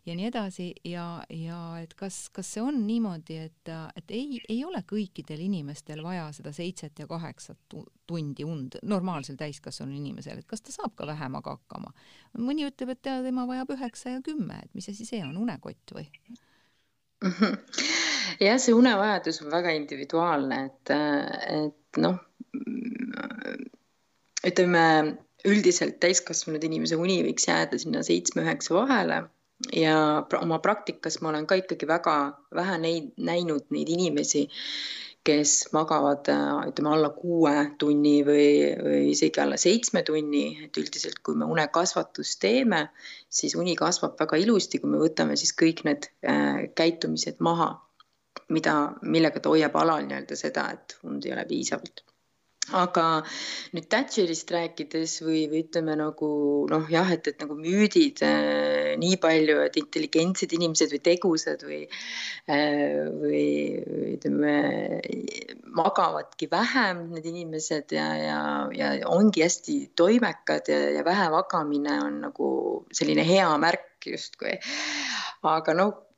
[0.09, 4.63] ja nii edasi ja, ja et kas, kas see on niimoodi, et, et ei, ei
[4.65, 7.77] ole kõikidel inimestel vaja seda seitset ja kaheksat
[8.09, 11.93] tundi und normaalsel täiskasvanu inimesel, et kas ta saab ka vähemaga hakkama?
[12.41, 16.09] mõni ütleb, et tema vajab üheksa ja kümme, et mis asi see on, unekott või?
[18.41, 20.95] jah, see unevajadus on väga individuaalne, et,
[21.59, 22.19] et noh,
[24.47, 24.87] ütleme
[25.49, 29.23] üldiselt täiskasvanud inimese uni võiks jääda sinna seitsme-üheksa vahele
[29.75, 29.97] ja
[30.41, 32.17] oma praktikas ma olen ka ikkagi väga
[32.55, 34.49] vähe neid näinud neid inimesi,
[35.23, 36.27] kes magavad
[36.67, 38.47] ütleme alla kuue tunni või,
[38.83, 42.89] või isegi alla seitsme tunni, et üldiselt, kui me unekasvatust teeme,
[43.31, 47.77] siis uni kasvab väga ilusti, kui me võtame siis kõik need äh, käitumised maha,
[48.55, 52.05] mida, millega ta hoiab alal nii-öelda seda, et und ei ole piisavalt
[52.71, 53.05] aga
[53.75, 56.29] nüüd Thatcherist rääkides või, või ütleme nagu
[56.71, 61.81] noh, jah, et, et nagu müüdid äh, nii palju, et intelligentsed inimesed või tegusad või
[62.47, 63.47] äh,, või
[64.15, 64.55] ütleme,
[65.75, 68.41] magavadki vähem need inimesed ja, ja,
[68.77, 72.53] ja ongi hästi toimekad ja, ja vähe magamine on nagu
[72.95, 74.55] selline hea märk justkui.
[75.43, 76.12] aga noh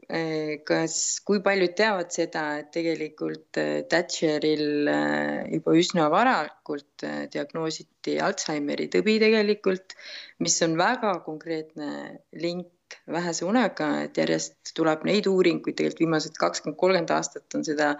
[0.68, 8.90] kas, kui paljud teavad seda, et tegelikult eh, Thatcheril eh, juba üsna varakult diagnoositi Alžeimeri
[8.92, 9.96] tõbi tegelikult,
[10.44, 11.90] mis on väga konkreetne
[12.36, 17.94] link vähese unega, et järjest tuleb neid uuringuid, tegelikult viimased kakskümmend, kolmkümmend aastat on seda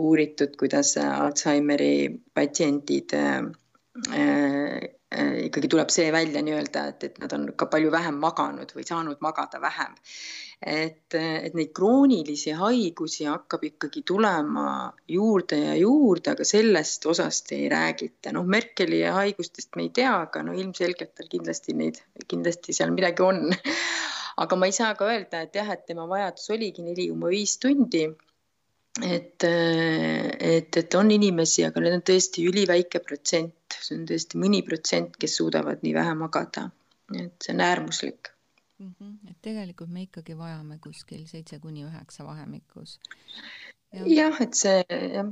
[0.00, 3.14] uuritud, kuidas Alžeimeri patsiendid
[5.10, 9.18] ikkagi tuleb see välja nii-öelda, et, et nad on ka palju vähem maganud või saanud
[9.24, 9.96] magada vähem
[10.60, 17.68] et, et neid kroonilisi haigusi hakkab ikkagi tulema juurde ja juurde, aga sellest osast ei
[17.72, 18.34] räägita.
[18.36, 23.24] noh, Merkeli haigustest me ei tea, aga no ilmselgelt tal kindlasti neid, kindlasti seal midagi
[23.24, 23.48] on.
[24.42, 27.56] aga ma ei saa ka öelda, et jah, et tema vajadus oligi neli koma viis
[27.60, 28.06] tundi
[28.98, 34.62] et, et, et on inimesi, aga need on tõesti üliväike protsent, see on tõesti mõni
[34.66, 36.70] protsent, kes suudavad nii vähe magada.
[37.10, 38.28] et see on äärmuslik
[38.78, 38.94] mm.
[39.00, 39.30] -hmm.
[39.30, 43.00] et tegelikult me ikkagi vajame kuskil seitse kuni üheksa vahemikus.
[43.92, 45.26] jah ja,, et see jah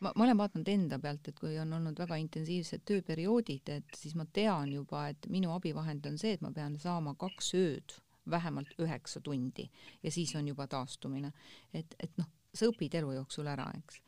[0.00, 4.14] ma, ma olen vaadanud enda pealt, et kui on olnud väga intensiivsed tööperioodid, et siis
[4.14, 7.96] ma tean juba, et minu abivahend on see, et ma pean saama kaks ööd
[8.30, 9.68] vähemalt üheksa tundi
[10.02, 11.32] ja siis on juba taastumine.
[11.74, 12.26] et, et noh,
[12.58, 14.00] sa õpid elu jooksul ära, eks.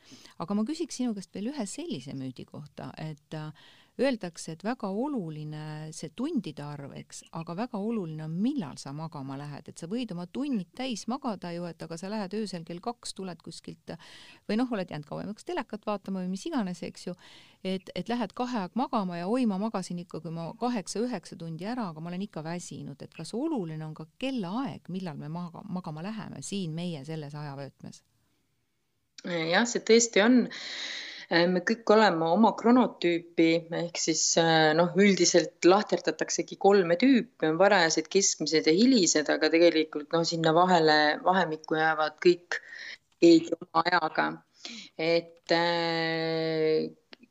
[0.43, 3.51] aga ma küsiks sinu käest veel ühe sellise müüdi kohta, et äh,
[3.99, 9.37] öeldakse, et väga oluline see tundide arv, eks, aga väga oluline on, millal sa magama
[9.39, 12.79] lähed, et sa võid oma tunnid täis magada ju, et aga sa lähed öösel kell
[12.83, 13.95] kaks, tuled kuskilt
[14.47, 17.15] või noh, oled jäänud kauemaks telekat vaatama või mis iganes, eks ju,
[17.63, 21.89] et, et lähed kahe aeg magama ja oi, ma magasin ikkagi oma kaheksa-üheksa tundi ära,
[21.91, 26.05] aga ma olen ikka väsinud, et kas oluline on ka kellaaeg, millal me maga, magama
[26.05, 28.03] läheme siin meie selles ajavöötmes?
[29.25, 30.41] Jah, see tõesti on.
[31.29, 33.49] Äh, me kõik oleme oma kronotüüpi
[33.81, 40.09] ehk siis äh, noh, üldiselt lahterdataksegi kolme tüüpi, on varajased, keskmised ja hilised, aga tegelikult
[40.15, 42.61] noh, sinna vahele, vahemikku jäävad kõik
[43.21, 44.29] keegi oma ajaga.
[44.97, 46.89] et äh,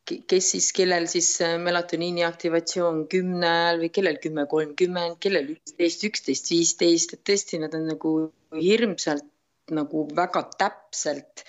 [0.08, 6.52] kes siis, kellel siis melatoniini aktivatsioon kümne ajal või kellel kümme kolmkümmend, kellel üksteist, üksteist
[6.54, 8.14] viisteist, et tõesti, nad on nagu
[8.54, 9.26] hirmsalt
[9.74, 11.44] nagu väga täpselt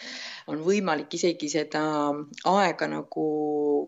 [0.49, 1.83] on võimalik isegi seda
[2.49, 3.27] aega nagu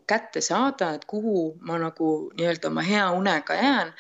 [0.07, 3.93] kätte saada, et kuhu ma nagu nii-öelda oma hea unega jään.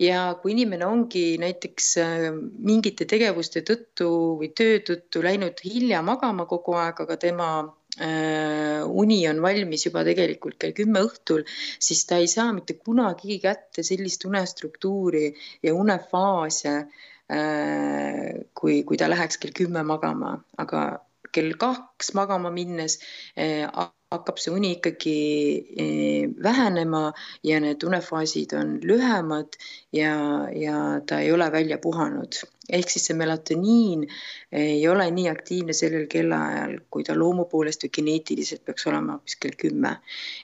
[0.00, 2.22] ja kui inimene ongi näiteks äh,
[2.64, 4.06] mingite tegevuste tõttu
[4.40, 7.48] või töö tõttu läinud hilja magama kogu aeg, aga tema
[8.00, 11.44] äh, uni on valmis juba tegelikult kell kümme õhtul,
[11.88, 15.34] siis ta ei saa mitte kunagi kätte sellist unestruktuuri
[15.68, 16.74] ja unefaase
[18.58, 20.80] kui, kui ta läheks kell kümme magama, aga
[21.32, 22.98] kell kaks magama minnes
[23.38, 23.66] äh,
[24.10, 25.18] hakkab see uni ikkagi
[25.84, 27.12] äh, vähenema
[27.46, 29.58] ja need unefaasid on lühemad
[29.94, 30.14] ja,
[30.50, 32.42] ja ta ei ole välja puhanud
[32.76, 34.06] ehk siis see melatoniin
[34.60, 39.36] ei ole nii aktiivne sellel kellaajal, kui ta loomu poolest või geneetiliselt peaks olema hoopis
[39.42, 39.92] kell kümme.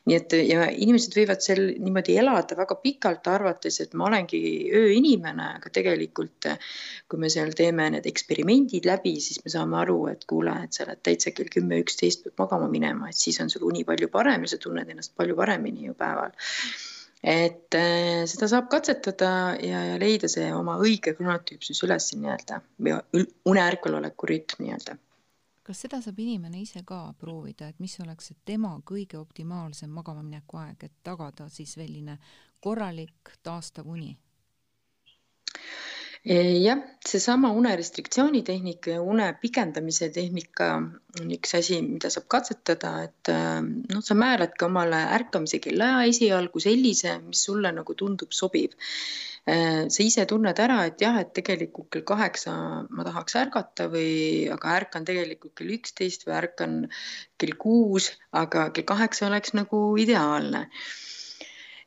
[0.07, 4.41] nii et ja inimesed võivad seal niimoodi elada väga pikalt, arvates, et ma olengi
[4.75, 6.51] ööinimene, aga tegelikult
[7.09, 10.87] kui me seal teeme need eksperimendid läbi, siis me saame aru, et kuule, et sa
[10.87, 14.47] oled täitsa kell kümme, üksteist pead magama minema, et siis on sul uni palju parem
[14.47, 16.35] ja sa tunned ennast palju paremini ju päeval
[17.27, 19.31] et äh, seda saab katsetada
[19.63, 24.97] ja, ja leida see oma õige kronotüüp siis üles nii-öelda või une ärkveloleku rütm nii-öelda.
[25.67, 30.87] kas seda saab inimene ise ka proovida, et mis oleks tema kõige optimaalsem magamamineku aeg,
[30.87, 32.19] et tagada siis selline
[32.61, 34.15] korralik taastav uni?
[36.27, 40.73] Jah, seesama une restriktsiooni tehnika ja une pikendamise tehnika
[41.21, 47.19] on üks asi, mida saab katsetada, et noh, sa määradki omale ärkamise kellaaja esialgu sellise,
[47.29, 48.75] mis sulle nagu tundub sobiv.
[49.47, 52.53] sa ise tunned ära, et jah, et tegelikult kell kaheksa
[52.91, 56.73] ma tahaks ärgata või, aga ärkan tegelikult kell üksteist või ärkan
[57.39, 60.67] kell kuus, aga kell kaheksa oleks nagu ideaalne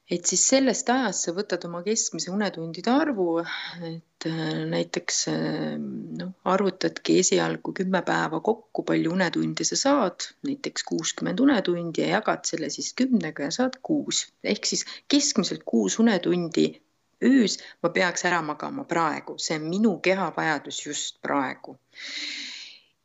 [0.10, 3.28] et siis sellest ajast sa võtad oma keskmise unetundide arvu,
[3.86, 4.42] et äh,
[4.72, 5.76] näiteks äh,
[6.20, 12.50] noh, arvutadki esialgu kümme päeva kokku, palju unetunde sa saad, näiteks kuuskümmend unetundi ja jagad
[12.50, 14.26] selle siis kümnega ja saad kuus.
[14.44, 16.72] Ehk siis keskmiselt kuus unetundi
[17.30, 21.78] öös ma peaks ära magama praegu, see on minu keha vajadus just praegu.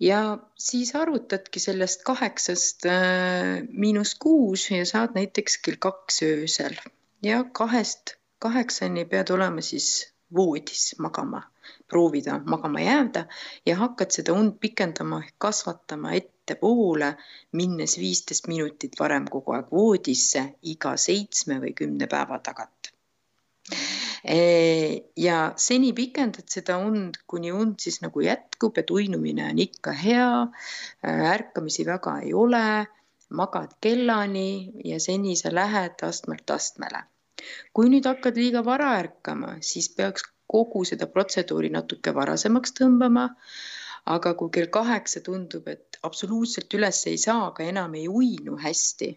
[0.01, 6.81] Ja siis arvutadki sellest kaheksast äh, miinus kuus ja saad näiteks kell kaks öösel
[7.25, 11.43] ja kahest kaheksani pead olema siis voodis magama,
[11.89, 13.25] proovida magama jääda
[13.67, 17.15] ja hakkad seda und pikendama ehk kasvatama ettepoole,
[17.53, 20.43] minnes viisteist minutit varem kogu aeg voodisse
[20.75, 22.91] iga seitsme või kümne päeva tagant
[25.27, 30.29] ja seni pikendad seda und, kuni und siis nagu jätkub, et uinumine on ikka hea,
[31.33, 32.65] ärkamisi väga ei ole,
[33.41, 37.05] magad kellani ja seni sa lähed astmelt astmele
[37.77, 43.29] kui nüüd hakkad liiga vara ärkama, siis peaks kogu seda protseduuri natuke varasemaks tõmbama.
[44.13, 49.09] aga kui kell kaheksa tundub, et absoluutselt üles ei saa, aga enam ei uinu hästi,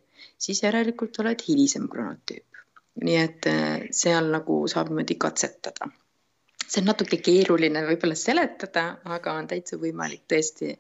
[0.46, 2.62] siis järelikult oled hilisem kronotüüp.
[3.04, 5.92] nii et äh, seal nagu saab niimoodi katsetada
[6.68, 8.86] see on natuke keeruline võib-olla seletada,
[9.18, 10.74] aga on täitsa võimalik tõesti,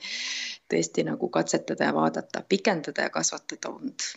[0.71, 4.08] tõesti nagu katsetada ja vaadata, pikendada ja kasvatada und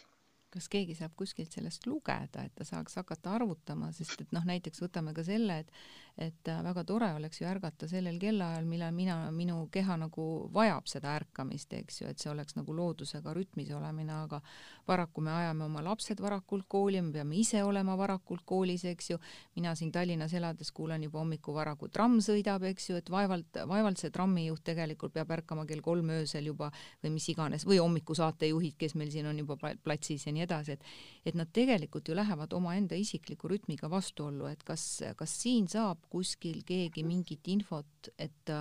[0.50, 4.82] kas keegi saab kuskilt sellest lugeda, et ta saaks hakata arvutama, sest et noh, näiteks
[4.82, 5.70] võtame ka selle, et
[6.18, 10.88] et äh, väga tore oleks ju ärgata sellel kellaajal, millal mina, minu keha nagu vajab
[10.90, 14.40] seda ärkamist, eks ju, et see oleks nagu loodusega rütmis olemine, aga
[14.86, 19.18] paraku me ajame oma lapsed varakult kooli, me peame ise olema varakult koolis, eks ju.
[19.56, 23.62] mina siin Tallinnas elades kuulen juba hommikul vara, kui tramm sõidab, eks ju, et vaevalt,
[23.68, 26.70] vaevalt see trammijuht tegelikult peab ärkama kell kolm öösel juba
[27.04, 30.84] või mis iganes või hommikusaatejuhid, kes meil siin on juba platsis ja nii edasi, et
[31.26, 34.84] et nad tegelikult ju lähevad omaenda isikliku rütmiga vastuollu, et kas,
[35.16, 38.54] kas siin saab kuskil keegi mingit infot, et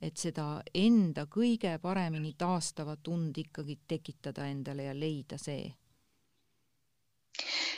[0.00, 5.66] et seda enda kõige paremini taastavat und ikkagi tekitada endale ja leida see?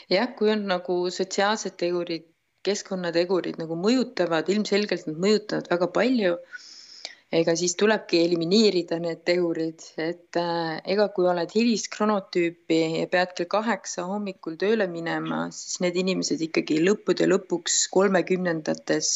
[0.09, 2.29] jah, kui on nagu sotsiaalsed tegurid,
[2.63, 6.37] keskkonnategurid nagu mõjutavad, ilmselgelt nad mõjutavad väga palju
[7.33, 13.49] ega siis tulebki elimineerida need tegurid, et äh, ega kui oled hiliskronotüüpi ja pead kell
[13.49, 19.15] kaheksa hommikul tööle minema, siis need inimesed ikkagi lõppude lõpuks kolmekümnendates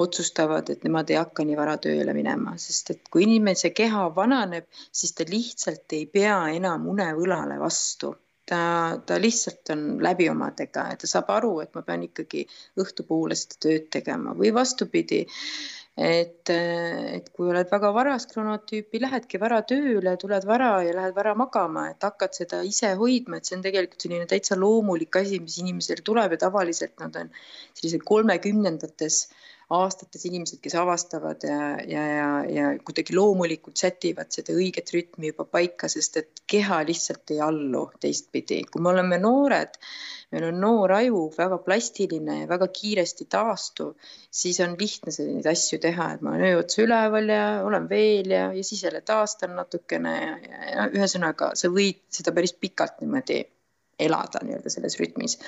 [0.00, 4.66] otsustavad, et nemad ei hakka nii vara tööle minema, sest et kui inimese keha vananeb,
[4.92, 8.14] siis ta lihtsalt ei pea enam unevõlale vastu.
[8.50, 12.40] Ta, ta lihtsalt on läbi omadega ja ta saab aru, et ma pean ikkagi
[12.82, 15.20] õhtupoole seda tööd tegema või vastupidi
[16.00, 21.34] et, et kui oled väga varast kronotüüpi, lähedki vara tööle, tuled vara ja lähed vara
[21.36, 25.58] magama, et hakkad seda ise hoidma, et see on tegelikult selline täitsa loomulik asi, mis
[25.60, 27.28] inimesel tuleb ja tavaliselt nad on
[27.74, 29.20] sellised kolmekümnendates
[29.70, 35.46] aastates inimesed, kes avastavad ja, ja, ja, ja kuidagi loomulikult sätivad seda õiget rütmi juba
[35.46, 38.64] paika, sest et keha lihtsalt ei allu teistpidi.
[38.66, 39.78] kui me oleme noored,
[40.34, 43.94] meil on noor aju, väga plastiline ja väga kiiresti taastuv,
[44.42, 48.34] siis on lihtne selliseid asju teha, et ma olen öö otsa üleval ja olen veel
[48.34, 52.98] ja, ja siis jälle taastan natukene ja, ja, ja ühesõnaga sa võid seda päris pikalt
[53.04, 53.44] niimoodi
[54.00, 55.38] elada nii-öelda selles rütmis.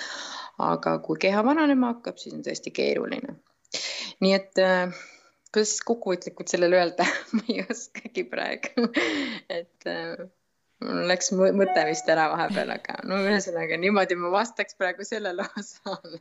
[0.62, 3.40] aga kui keha vananema hakkab, siis on tõesti keeruline
[4.22, 5.02] nii et äh,
[5.52, 7.06] kuidas kokkuvõtlikult sellele öelda?
[7.36, 8.86] Ma ei oskagi praegu.
[9.58, 10.22] Et äh,
[10.82, 16.20] mul läks mõte vist ära vahepeal, aga no ühesõnaga niimoodi ma vastaks praegu sellele osale.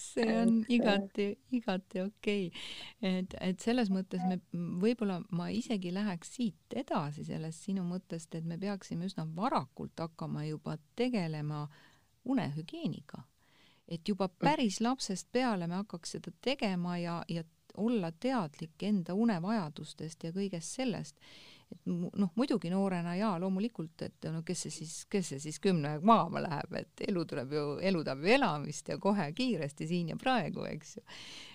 [0.00, 2.50] see on igati, igati okei.
[2.50, 3.14] Okay..
[3.22, 4.40] et, et selles mõttes me
[4.82, 10.44] võib-olla ma isegi läheks siit edasi sellest sinu mõttest, et me peaksime üsna varakult hakkama
[10.48, 11.66] juba tegelema
[12.28, 13.24] unehügieeniga
[13.90, 14.36] et juba mm.
[14.38, 17.44] päris lapsest peale me hakkaks seda tegema ja, ja
[17.76, 21.16] olla teadlik enda unevajadustest ja kõigest sellest
[21.70, 25.94] et noh, muidugi noorena jaa, loomulikult, et no kes see siis, kes see siis kümne
[25.94, 30.10] aeg magama läheb, et elu tuleb ju, elu tahab ju elamist ja kohe kiiresti siin
[30.14, 31.04] ja praegu, eks ju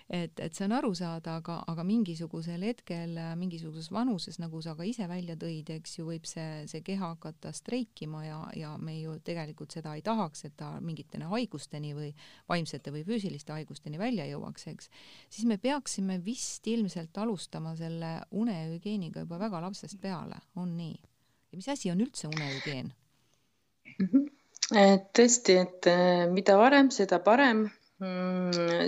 [0.10, 4.86] et, et see on aru saada, aga, aga mingisugusel hetkel, mingisuguses vanuses, nagu sa ka
[4.86, 9.18] ise välja tõid, eks ju, võib see, see keha hakata streikima ja, ja me ju
[9.26, 12.12] tegelikult seda ei tahaks, et ta mingitene haigusteni või
[12.52, 14.92] vaimsete või füüsiliste haigusteni välja jõuaks, eks.
[15.30, 20.96] siis me peaksime vist ilmselt alustama selle unehügieeniga juba väga lapsest peale, on nii?
[21.52, 22.92] ja mis asi on üldse unehügieen
[23.98, 24.06] mm?
[24.12, 24.30] -hmm.
[24.82, 27.66] et tõesti, et äh, mida varem, seda parem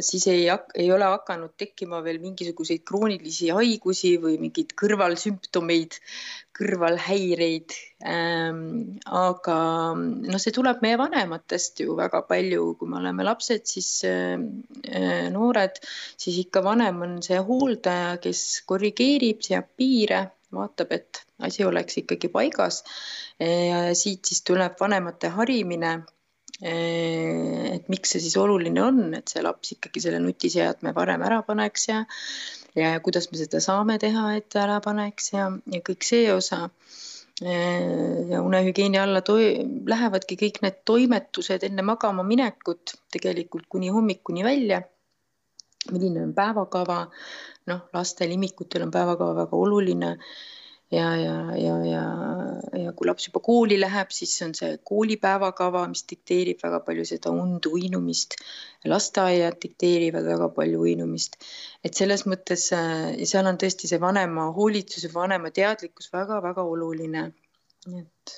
[0.02, 5.98] siis ei, ei ole hakanud tekkima veel mingisuguseid kroonilisi haigusi või mingeid kõrvalsümptomeid,
[6.58, 7.76] kõrvalhäireid
[8.10, 8.98] ähm,.
[9.06, 9.58] aga
[9.98, 14.38] noh, see tuleb meie vanematest ju väga palju, kui me oleme lapsed, siis äh,
[15.34, 15.78] noored,
[16.18, 22.30] siis ikka vanem on see hooldaja, kes korrigeerib, seab piire, vaatab, et asi oleks ikkagi
[22.34, 22.84] paigas.
[23.38, 25.92] siit siis tuleb vanemate harimine
[26.62, 31.90] et miks see siis oluline on, et see laps ikkagi selle nutiseadme varem ära paneks
[31.92, 32.00] ja
[32.78, 36.68] ja kuidas me seda saame teha, et ära paneks ja, ja kõik see osa.
[37.38, 44.82] Ja unehügieeni alla lähevadki kõik need toimetused enne magama minekut tegelikult kuni hommikuni välja.
[45.92, 46.98] milline on päevakava,
[47.70, 50.10] noh, lastel, imikutel on päevakava väga oluline
[50.92, 52.04] ja, ja, ja, ja,
[52.84, 57.34] ja kui laps juba kooli läheb, siis on see koolipäevakava, mis dikteerib väga palju seda
[57.36, 58.38] und, uinumist.
[58.88, 61.36] lasteaiad dikteerivad väga palju uinumist,
[61.84, 67.32] et selles mõttes äh, seal on tõesti see vanema hoolitsus ja vanema teadlikkus väga-väga oluline,
[68.00, 68.38] et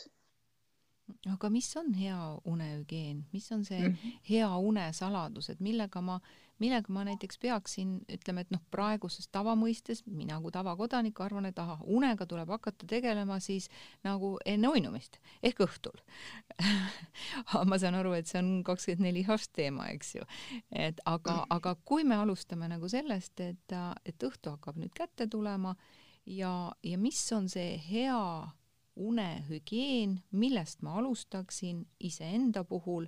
[1.30, 4.20] aga mis on hea unehügieen, mis on see mm -hmm.
[4.30, 6.20] hea une saladus, et millega ma
[6.60, 11.82] millega ma näiteks peaksin, ütleme, et noh, praeguses tavamõistes mina kui tavakodanik arvan, et ahah,
[11.84, 13.70] unega tuleb hakata tegelema siis
[14.06, 16.02] nagu enne uinumist ehk õhtul
[17.70, 20.28] ma saan aru, et see on kakskümmend neli hast teema, eks ju.
[20.72, 25.76] et aga, aga kui me alustame nagu sellest, et, et õhtu hakkab nüüd kätte tulema
[26.26, 28.22] ja, ja mis on see hea
[29.00, 33.08] unehügieen, millest ma alustaksin iseenda puhul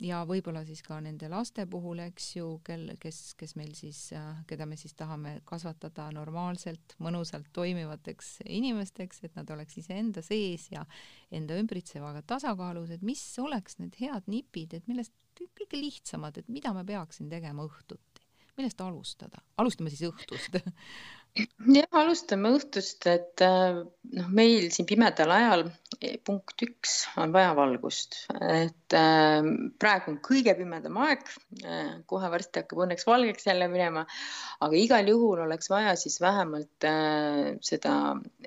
[0.00, 4.02] ja võib-olla siis ka nende laste puhul, eks ju, kel, kes, kes meil siis,
[4.48, 10.86] keda me siis tahame kasvatada normaalselt, mõnusalt toimivateks inimesteks, et nad oleks iseenda sees ja
[11.30, 16.72] enda ümbritsevaga tasakaalus, et mis oleks need head nipid, et millest kõige lihtsamad, et mida
[16.76, 18.24] ma peaksin tegema õhtuti,
[18.58, 20.60] millest alustada, alustame siis õhtust
[21.36, 23.80] jah, alustame õhtust, et äh,
[24.16, 25.62] noh, meil siin pimedal ajal
[26.00, 29.50] eh, punkt üks on vaja valgust, et äh,
[29.82, 31.22] praegu on kõige pimedam aeg
[31.62, 32.00] äh,.
[32.10, 34.04] kohe varsti hakkab õnneks valgeks jälle minema,
[34.64, 37.94] aga igal juhul oleks vaja siis vähemalt äh, seda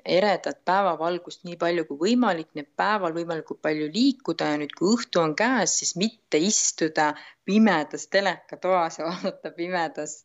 [0.04, 4.92] eredat päevavalgust nii palju kui võimalik, nii et päeval võimalikult palju liikuda ja nüüd, kui
[4.98, 7.12] õhtu on käes, siis mitte istuda
[7.44, 10.22] pimedas telekatoas ja vaadata pimedas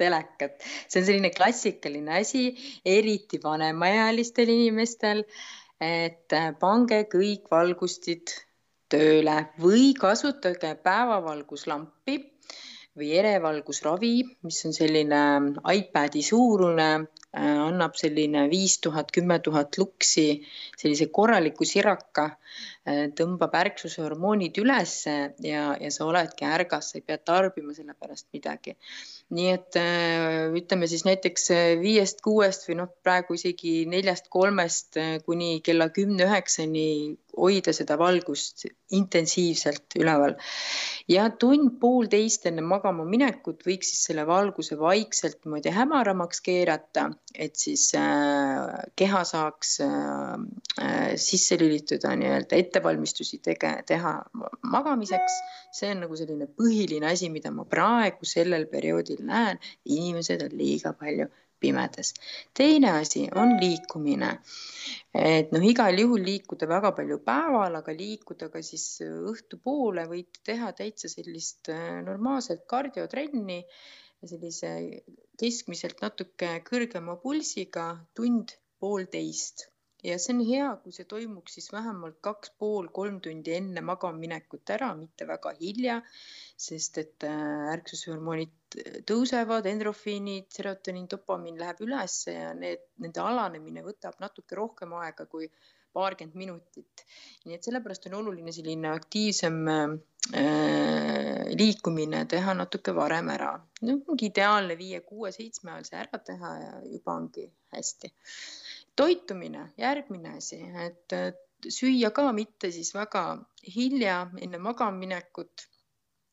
[0.00, 0.58] telekat.
[0.88, 2.44] see on selline klassikaline asi,
[2.84, 5.24] eriti vanemaealistel inimestel.
[5.80, 8.34] et äh, pange kõik valgustid
[8.92, 12.18] tööle või kasutage päevavalguslampi
[12.98, 14.12] või erevalgusravi,
[14.44, 15.22] mis on selline
[15.72, 20.42] iPadi suurune, äh, annab selline viis tuhat, kümme tuhat luksi,
[20.78, 22.24] sellise korraliku siraka,
[22.88, 25.14] äh, tõmbab ärksuse hormoonid ülesse
[25.46, 28.74] ja, ja sa oledki ärgas, sa ei pea tarbima selle pärast midagi.
[29.30, 35.60] Nii et äh, ütleme siis näiteks äh, viiest-kuuest või noh, praegu isegi neljast-kolmest äh, kuni
[35.62, 36.88] kella kümne-üheksani
[37.40, 38.66] hoida seda valgust
[38.96, 40.36] intensiivselt üleval.
[41.10, 47.88] ja tund-poolteist enne magama minekut võiks siis selle valguse vaikselt niimoodi hämaramaks keerata, et siis
[47.98, 54.16] äh, keha saaks äh, sisse lülituda nii-öelda ettevalmistusi tege, teha
[54.76, 55.40] magamiseks.
[55.74, 60.92] see on nagu selline põhiline asi, mida ma praegu sellel perioodil näen, inimesed on liiga
[60.98, 61.30] palju
[61.60, 62.12] pimedas.
[62.54, 64.30] teine asi on liikumine.
[65.14, 68.86] et noh, igal juhul liikuda väga palju päeval, aga liikuda ka siis
[69.32, 73.64] õhtupoole võite teha täitsa sellist äh, normaalset kardiotrenni,
[74.32, 74.70] sellise
[75.40, 79.70] keskmiselt natuke kõrgema pulsiga tund-poolteist
[80.04, 84.72] ja see on hea, kui see toimuks siis vähemalt kaks pool, kolm tundi enne magamaminekut
[84.76, 85.98] ära, mitte väga hilja,
[86.68, 88.54] sest et äh, ärksushormoonid
[89.06, 95.50] tõusevad, endrofiinid, serotoniin, dopamiin läheb ülesse ja need, nende alanemine võtab natuke rohkem aega kui
[95.92, 97.04] paarkümmend minutit.
[97.44, 99.94] nii et sellepärast on oluline selline aktiivsem äh,
[101.58, 103.52] liikumine teha natuke varem ära.
[103.82, 108.12] no ongi ideaalne viie-kuue-seitsme ajal see ära teha ja juba ongi hästi
[109.00, 111.14] toitumine, järgmine asi, et
[111.68, 113.24] süüa ka mitte siis väga
[113.74, 115.66] hilja enne magamaminekut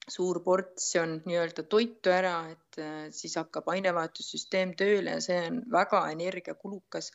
[0.08, 6.06] suur portsjon nii-öelda toitu ära, et äh, siis hakkab ainevahetussüsteem tööle ja see on väga
[6.16, 7.12] energiakulukas.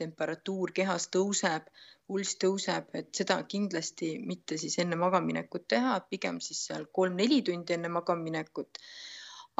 [0.00, 1.66] temperatuur kehas tõuseb,
[2.08, 7.76] pulss tõuseb, et seda kindlasti mitte siis enne magamaminekut teha, pigem siis seal kolm-neli tundi
[7.76, 8.78] enne magamaminekut.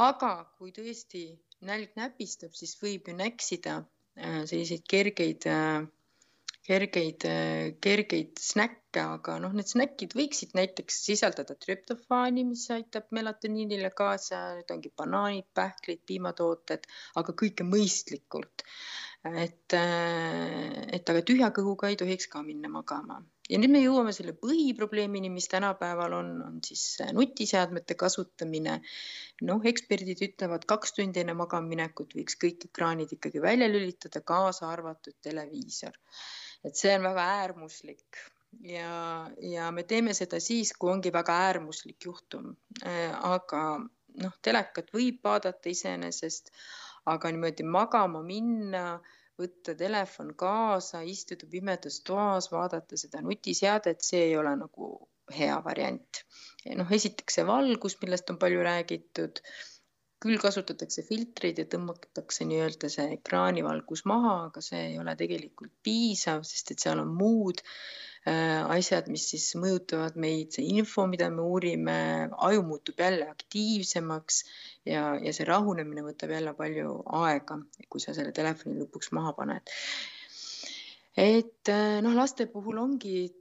[0.09, 1.27] aga kui tõesti
[1.69, 3.83] nälg näpistab, siis võib ju näksida
[4.17, 5.87] Äh, selliseid kergeid, äh,
[6.67, 7.27] kergeid,
[7.83, 14.75] kergeid snäkke, aga noh, need snäkid võiksid näiteks sisaldada trüptofaani, mis aitab melatoniinile kaasa, need
[14.75, 16.87] ongi banaanid, pähklid, piimatooted,
[17.23, 18.67] aga kõike mõistlikult.
[19.31, 23.21] Et, et aga tühja kõhuga ei tohiks ka minna magama
[23.51, 28.81] ja nüüd me jõuame selle põhiprobleemini, mis tänapäeval on, on siis nutiseadmete kasutamine.
[29.43, 35.17] noh, eksperdid ütlevad, kaks tundi enne magamaminekut võiks kõik ekraanid ikkagi välja lülitada, kaasa arvatud
[35.23, 35.99] televiisor.
[36.65, 38.23] et see on väga äärmuslik
[38.61, 42.55] ja, ja me teeme seda siis, kui ongi väga äärmuslik juhtum.
[42.85, 43.63] aga
[44.23, 46.53] noh, telekat võib vaadata iseenesest,
[47.11, 49.01] aga niimoodi magama minna,
[49.41, 54.93] võtta telefon kaasa, istuda pimedas toas, vaadata seda nutiseadet, see ei ole nagu
[55.33, 56.23] hea variant.
[56.79, 59.43] noh, esiteks see valgus, millest on palju räägitud
[60.23, 66.45] küll kasutatakse filtreid ja tõmmatakse nii-öelda see ekraanivalgus maha, aga see ei ole tegelikult piisav,
[66.47, 67.73] sest et seal on muud äh,
[68.25, 71.97] asjad, mis siis mõjutavad meid, see info, mida me uurime,
[72.39, 74.43] aju muutub jälle aktiivsemaks
[74.87, 77.59] ja, ja see rahunemine võtab jälle palju aega,
[77.89, 79.75] kui sa selle telefoni lõpuks maha paned.
[81.19, 83.33] et äh, noh, laste puhul ongi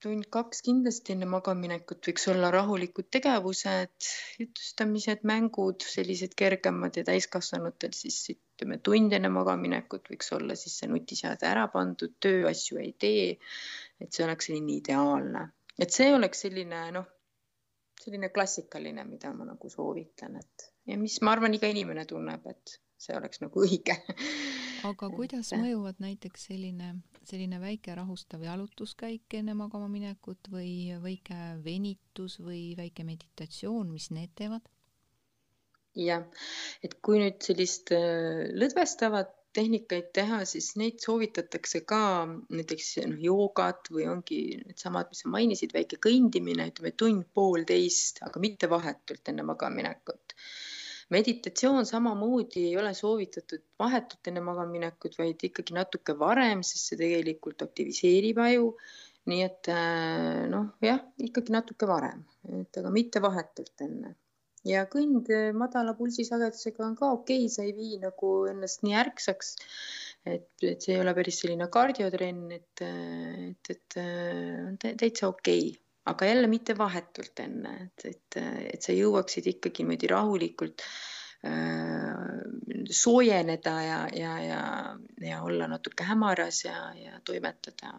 [0.00, 4.08] tund-kaks kindlasti enne magamaminekut võiks olla rahulikud tegevused,
[4.40, 8.22] jutustamised, mängud, sellised kergemad ja täiskasvanutel siis
[8.60, 13.38] ütleme tund enne magamaminekut võiks olla siis see nutiseade ära pandud, tööasju ei tee.
[14.00, 15.46] et see oleks selline ideaalne,
[15.80, 17.08] et see oleks selline noh,
[18.00, 22.76] selline klassikaline, mida ma nagu soovitan, et ja mis ma arvan, iga inimene tunneb, et
[23.00, 23.96] see oleks nagu õige.
[24.88, 26.94] aga kuidas mõjuvad näiteks selline,
[27.24, 34.36] selline väike rahustav jalutuskäik enne magama minekut või väike venitus või väike meditatsioon, mis need
[34.36, 34.68] teevad?
[35.98, 36.24] Jah,
[36.84, 42.00] et kui nüüd sellist äh, lõdvestavat tehnikaid teha, siis neid soovitatakse ka
[42.54, 48.70] näiteks noh, joogat või ongi needsamad, mis sa mainisid, väike kõndimine, ütleme tund-poolteist, aga mitte
[48.70, 50.36] vahetult enne magamaminekut.
[51.10, 57.66] Meditatsioon samamoodi ei ole soovitatud vahetult enne magamaminekut, vaid ikkagi natuke varem, sest see tegelikult
[57.66, 58.74] aktiviseerib aju.
[59.30, 62.22] nii et äh, noh, jah, ikkagi natuke varem,
[62.62, 64.14] et aga mitte vahetult enne
[64.68, 69.54] ja kõnd madala pulsisagedusega on ka okei okay,, sa ei vii nagu ennast nii ärksaks.
[70.26, 75.78] et, et see ei ole päris selline kardiotrenn, et, et, et on täitsa okei okay
[76.10, 78.36] aga jälle mitte vahetult enne, et, et,
[78.74, 81.10] et sa jõuaksid ikkagi niimoodi rahulikult äh,
[82.90, 84.62] soojeneda ja, ja, ja,
[85.20, 87.94] ja olla natuke hämaras ja, ja toimetada,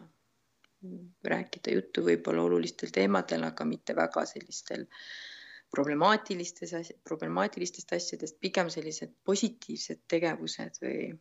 [1.24, 4.86] rääkida juttu võib-olla olulistel teemadel, aga mitte väga sellistel
[5.72, 11.12] problemaatilistes, problemaatilistest asjadest, pigem sellised positiivsed tegevused või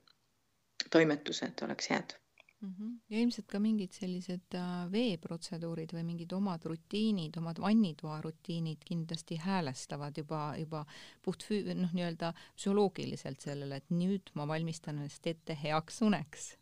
[0.92, 2.16] toimetused oleks head
[2.62, 2.74] mm.
[2.74, 2.94] -hmm.
[3.10, 9.40] ja ilmselt ka mingid sellised äh, veeprotseduurid või mingid omad rutiinid, omad vannitoa rutiinid kindlasti
[9.42, 10.86] häälestavad juba, juba
[11.22, 16.56] puht füü-, noh, nii-öelda psühholoogiliselt sellele, et nüüd ma valmistan ennast ette heaks uneks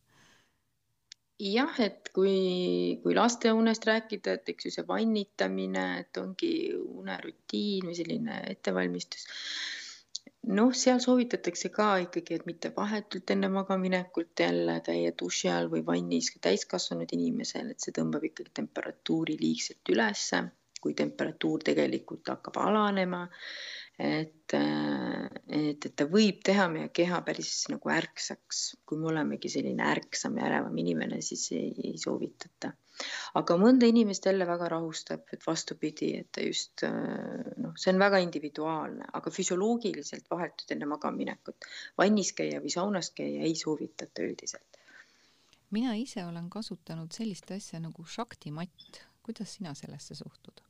[1.39, 7.87] jah, et kui, kui laste unest rääkida, et eks ju see vannitamine, et ongi unerutiin
[7.87, 9.27] või selline ettevalmistus
[10.47, 15.83] noh, seal soovitatakse ka ikkagi, et mitte vahetult enne magamaminekut jälle käia duši all või
[15.85, 20.43] vannis ka täiskasvanud inimesel, et see tõmbab ikkagi temperatuuri liigselt ülesse,
[20.79, 23.25] kui temperatuur tegelikult hakkab alanema.
[23.99, 29.87] Et, et, et ta võib teha meie keha päris nagu ärksaks, kui me olemegi selline
[29.91, 32.73] ärksam ja ärevam inimene, siis ei, ei soovitata
[33.39, 38.21] aga mõnda inimest jälle väga rahustab, et vastupidi, et ta just noh, see on väga
[38.25, 41.69] individuaalne, aga füsioloogiliselt vahetult enne magamaminekut
[41.99, 44.81] vannis käia või saunas käia ei soovitata üldiselt.
[45.71, 50.68] mina ise olen kasutanud sellist asja nagu Shakti matt, kuidas sina sellesse suhtud?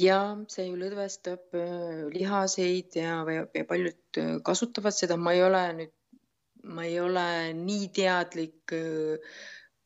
[0.00, 0.20] Ja
[0.52, 5.94] see ju lõdvestab äh, lihaseid ja, ja paljud äh, kasutavad seda, ma ei ole nüüd,
[6.76, 9.36] ma ei ole nii teadlik äh,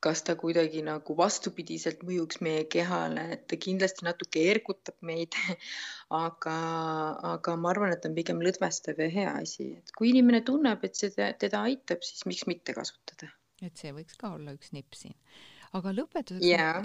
[0.00, 5.36] kas ta kuidagi nagu vastupidiselt mõjuks meie kehale, et ta kindlasti natuke ergutab meid
[6.24, 6.56] aga,
[7.34, 10.96] aga ma arvan, et on pigem lõdvestav ja hea asi, et kui inimene tunneb, et
[10.96, 11.12] see
[11.44, 13.28] teda aitab, siis miks mitte kasutada.
[13.60, 15.16] et see võiks ka olla üks nipp siin.
[15.78, 16.80] Aga lõpetuseks yeah.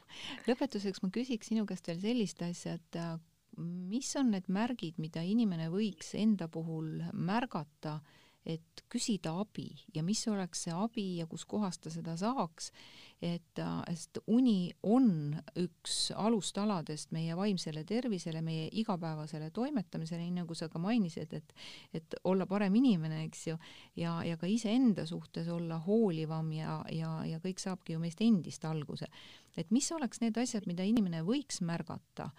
[0.48, 3.16] lõpetuseks ma küsiks sinu käest veel sellist asja, et äh,
[3.60, 7.98] mis on need märgid, mida inimene võiks enda puhul märgata
[8.46, 12.70] et küsida abi ja mis oleks see abi ja kuskohast ta seda saaks,
[13.20, 13.60] et
[13.90, 20.80] sest uni on üks alustaladest meie vaimsele tervisele, meie igapäevasele toimetamisele, nii nagu sa ka
[20.80, 21.52] mainisid, et
[21.94, 23.58] et olla parem inimene, eks ju,
[24.00, 28.64] ja, ja ka iseenda suhtes olla hoolivam ja, ja, ja kõik saabki ju meist endist
[28.64, 29.06] alguse.
[29.56, 32.30] et mis oleks need asjad, mida inimene võiks märgata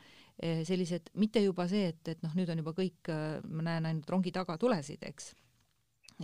[0.42, 3.14] eh, sellised, mitte juba see, et, et noh, nüüd on juba kõik,
[3.46, 5.36] ma näen ainult rongi tagatulesid, eks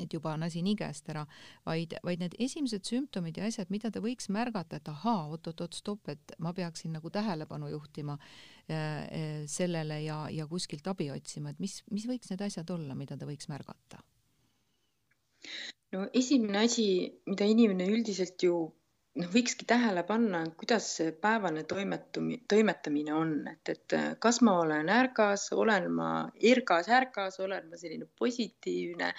[0.04, 1.26] et juba on asi nii käest ära,
[1.66, 6.10] vaid, vaid need esimesed sümptomid ja asjad, mida ta võiks märgata, et ahaa, oot-oot-oot, stopp,
[6.14, 11.82] et ma peaksin nagu tähelepanu juhtima äh, sellele ja, ja kuskilt abi otsima, et mis,
[11.92, 14.04] mis võiks need asjad olla, mida ta võiks märgata?
[15.94, 16.88] no esimene asi,
[17.30, 18.58] mida inimene üldiselt ju
[19.18, 24.92] noh, võikski tähele panna, kuidas see päevane toimetumi-, toimetamine on, et, et kas ma olen
[24.94, 26.10] ärgas, olen ma
[26.54, 29.14] ergas-ärgas, olen ma selline positiivne,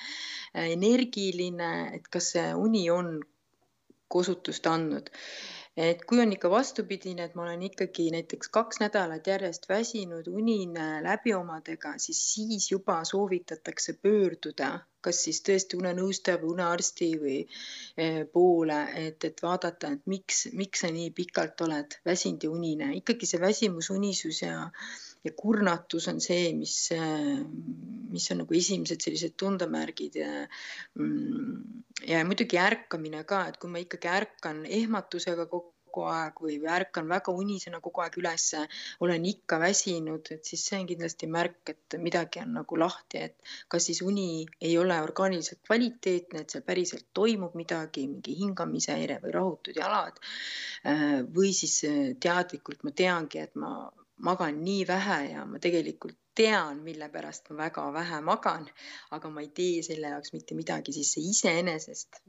[0.64, 3.18] energiline, et kas see uni on
[4.08, 5.10] kosutust andnud
[5.78, 10.88] et kui on ikka vastupidine, et ma olen ikkagi näiteks kaks nädalat järjest väsinud, unine
[11.06, 14.72] läbiomadega, siis siis juba soovitatakse pöörduda
[15.04, 20.82] kas siis tõesti unenõustaja või unearsti või eh, poole, et, et vaadata, et miks, miks
[20.84, 24.66] sa nii pikalt oled väsinud ja unine, ikkagi see väsimus, unisus ja
[25.24, 26.76] ja kurnatus on see, mis,
[28.12, 30.30] mis on nagu esimesed sellised tundemärgid ja,
[30.98, 36.56] mm, ja muidugi ärkamine ka, et kui ma ikkagi ärkan ehmatusega kogu kogu aeg või,
[36.70, 38.62] ärkan väga unisena kogu aeg ülesse,
[39.04, 43.52] olen ikka väsinud, et siis see on kindlasti märk, et midagi on nagu lahti, et
[43.68, 49.34] kas siis uni ei ole orgaaniliselt kvaliteetne, et seal päriselt toimub midagi, mingi hingamisehäire või
[49.34, 50.20] rahutud jalad.
[51.34, 51.80] või siis
[52.20, 53.72] teadlikult ma teangi, et ma
[54.18, 58.66] magan nii vähe ja ma tegelikult tean, mille pärast ma väga vähe magan,
[59.10, 62.20] aga ma ei tee selle jaoks mitte midagi, siis see iseenesest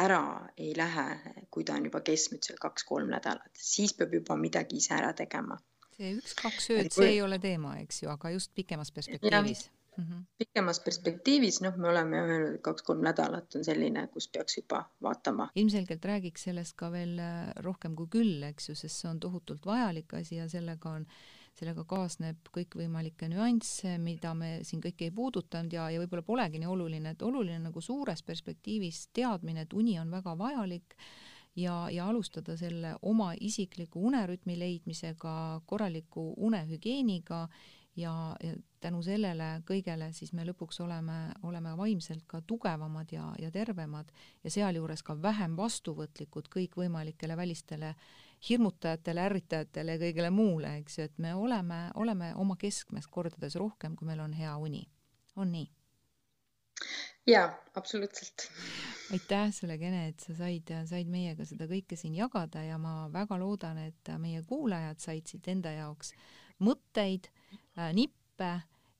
[0.00, 1.06] ära ei lähe,
[1.50, 5.58] kui ta on juba kestnud seal kaks-kolm nädalat, siis peab juba midagi ise ära tegema.
[5.92, 9.66] see üks-kaks ööd, see ei ole teema, eks ju, aga just pikemas perspektiivis.
[9.96, 10.24] Mm -hmm.
[10.38, 15.48] pikemas perspektiivis, noh, me oleme öelnud, et kaks-kolm nädalat on selline, kus peaks juba vaatama.
[15.54, 19.66] ilmselgelt räägiks sellest ka veel äh, rohkem kui küll, eks ju, sest see on tohutult
[19.66, 21.06] vajalik asi ja sellega on,
[21.54, 26.72] sellega kaasneb kõikvõimalikke nüansse, mida me siin kõike ei puudutanud ja, ja võib-olla polegi nii
[26.72, 30.96] oluline, et oluline nagu suures perspektiivis teadmine, et uni on väga vajalik
[31.56, 37.48] ja, ja alustada selle oma isikliku unerütmi leidmisega, korraliku unehügieeniga
[37.96, 43.50] ja, ja tänu sellele kõigele siis me lõpuks oleme, oleme vaimselt ka tugevamad ja, ja
[43.54, 44.10] tervemad
[44.44, 47.94] ja sealjuures ka vähem vastuvõtlikud kõikvõimalikele välistele
[48.48, 53.94] hirmutajatele, ärritajatele ja kõigele muule, eks ju, et me oleme, oleme oma keskmes kordades rohkem,
[53.96, 54.88] kui meil on hea uni.
[55.36, 55.68] on nii?
[57.26, 58.48] jaa, absoluutselt.
[59.12, 63.38] aitäh sulle, Kene, et sa said, said meiega seda kõike siin jagada ja ma väga
[63.38, 66.12] loodan, et meie kuulajad said siit enda jaoks
[66.58, 67.30] mõtteid
[67.92, 68.50] nippe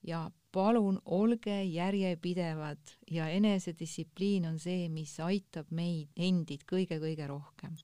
[0.02, 2.78] ja palun olge järjepidevad
[3.10, 7.76] ja enesedistsipliin on see, mis aitab meid endid kõige-kõige rohkem.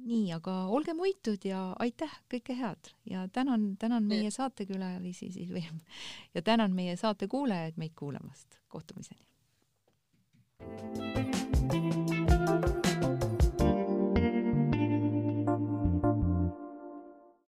[0.00, 5.66] nii, aga olge muitud ja aitäh, kõike head ja tänan, tänan meie saatekülalisi siis või
[6.34, 8.60] ja tänan meie saate kuulajaid meid kuulamast.
[8.68, 9.26] kohtumiseni.
[10.60, 11.29] thank you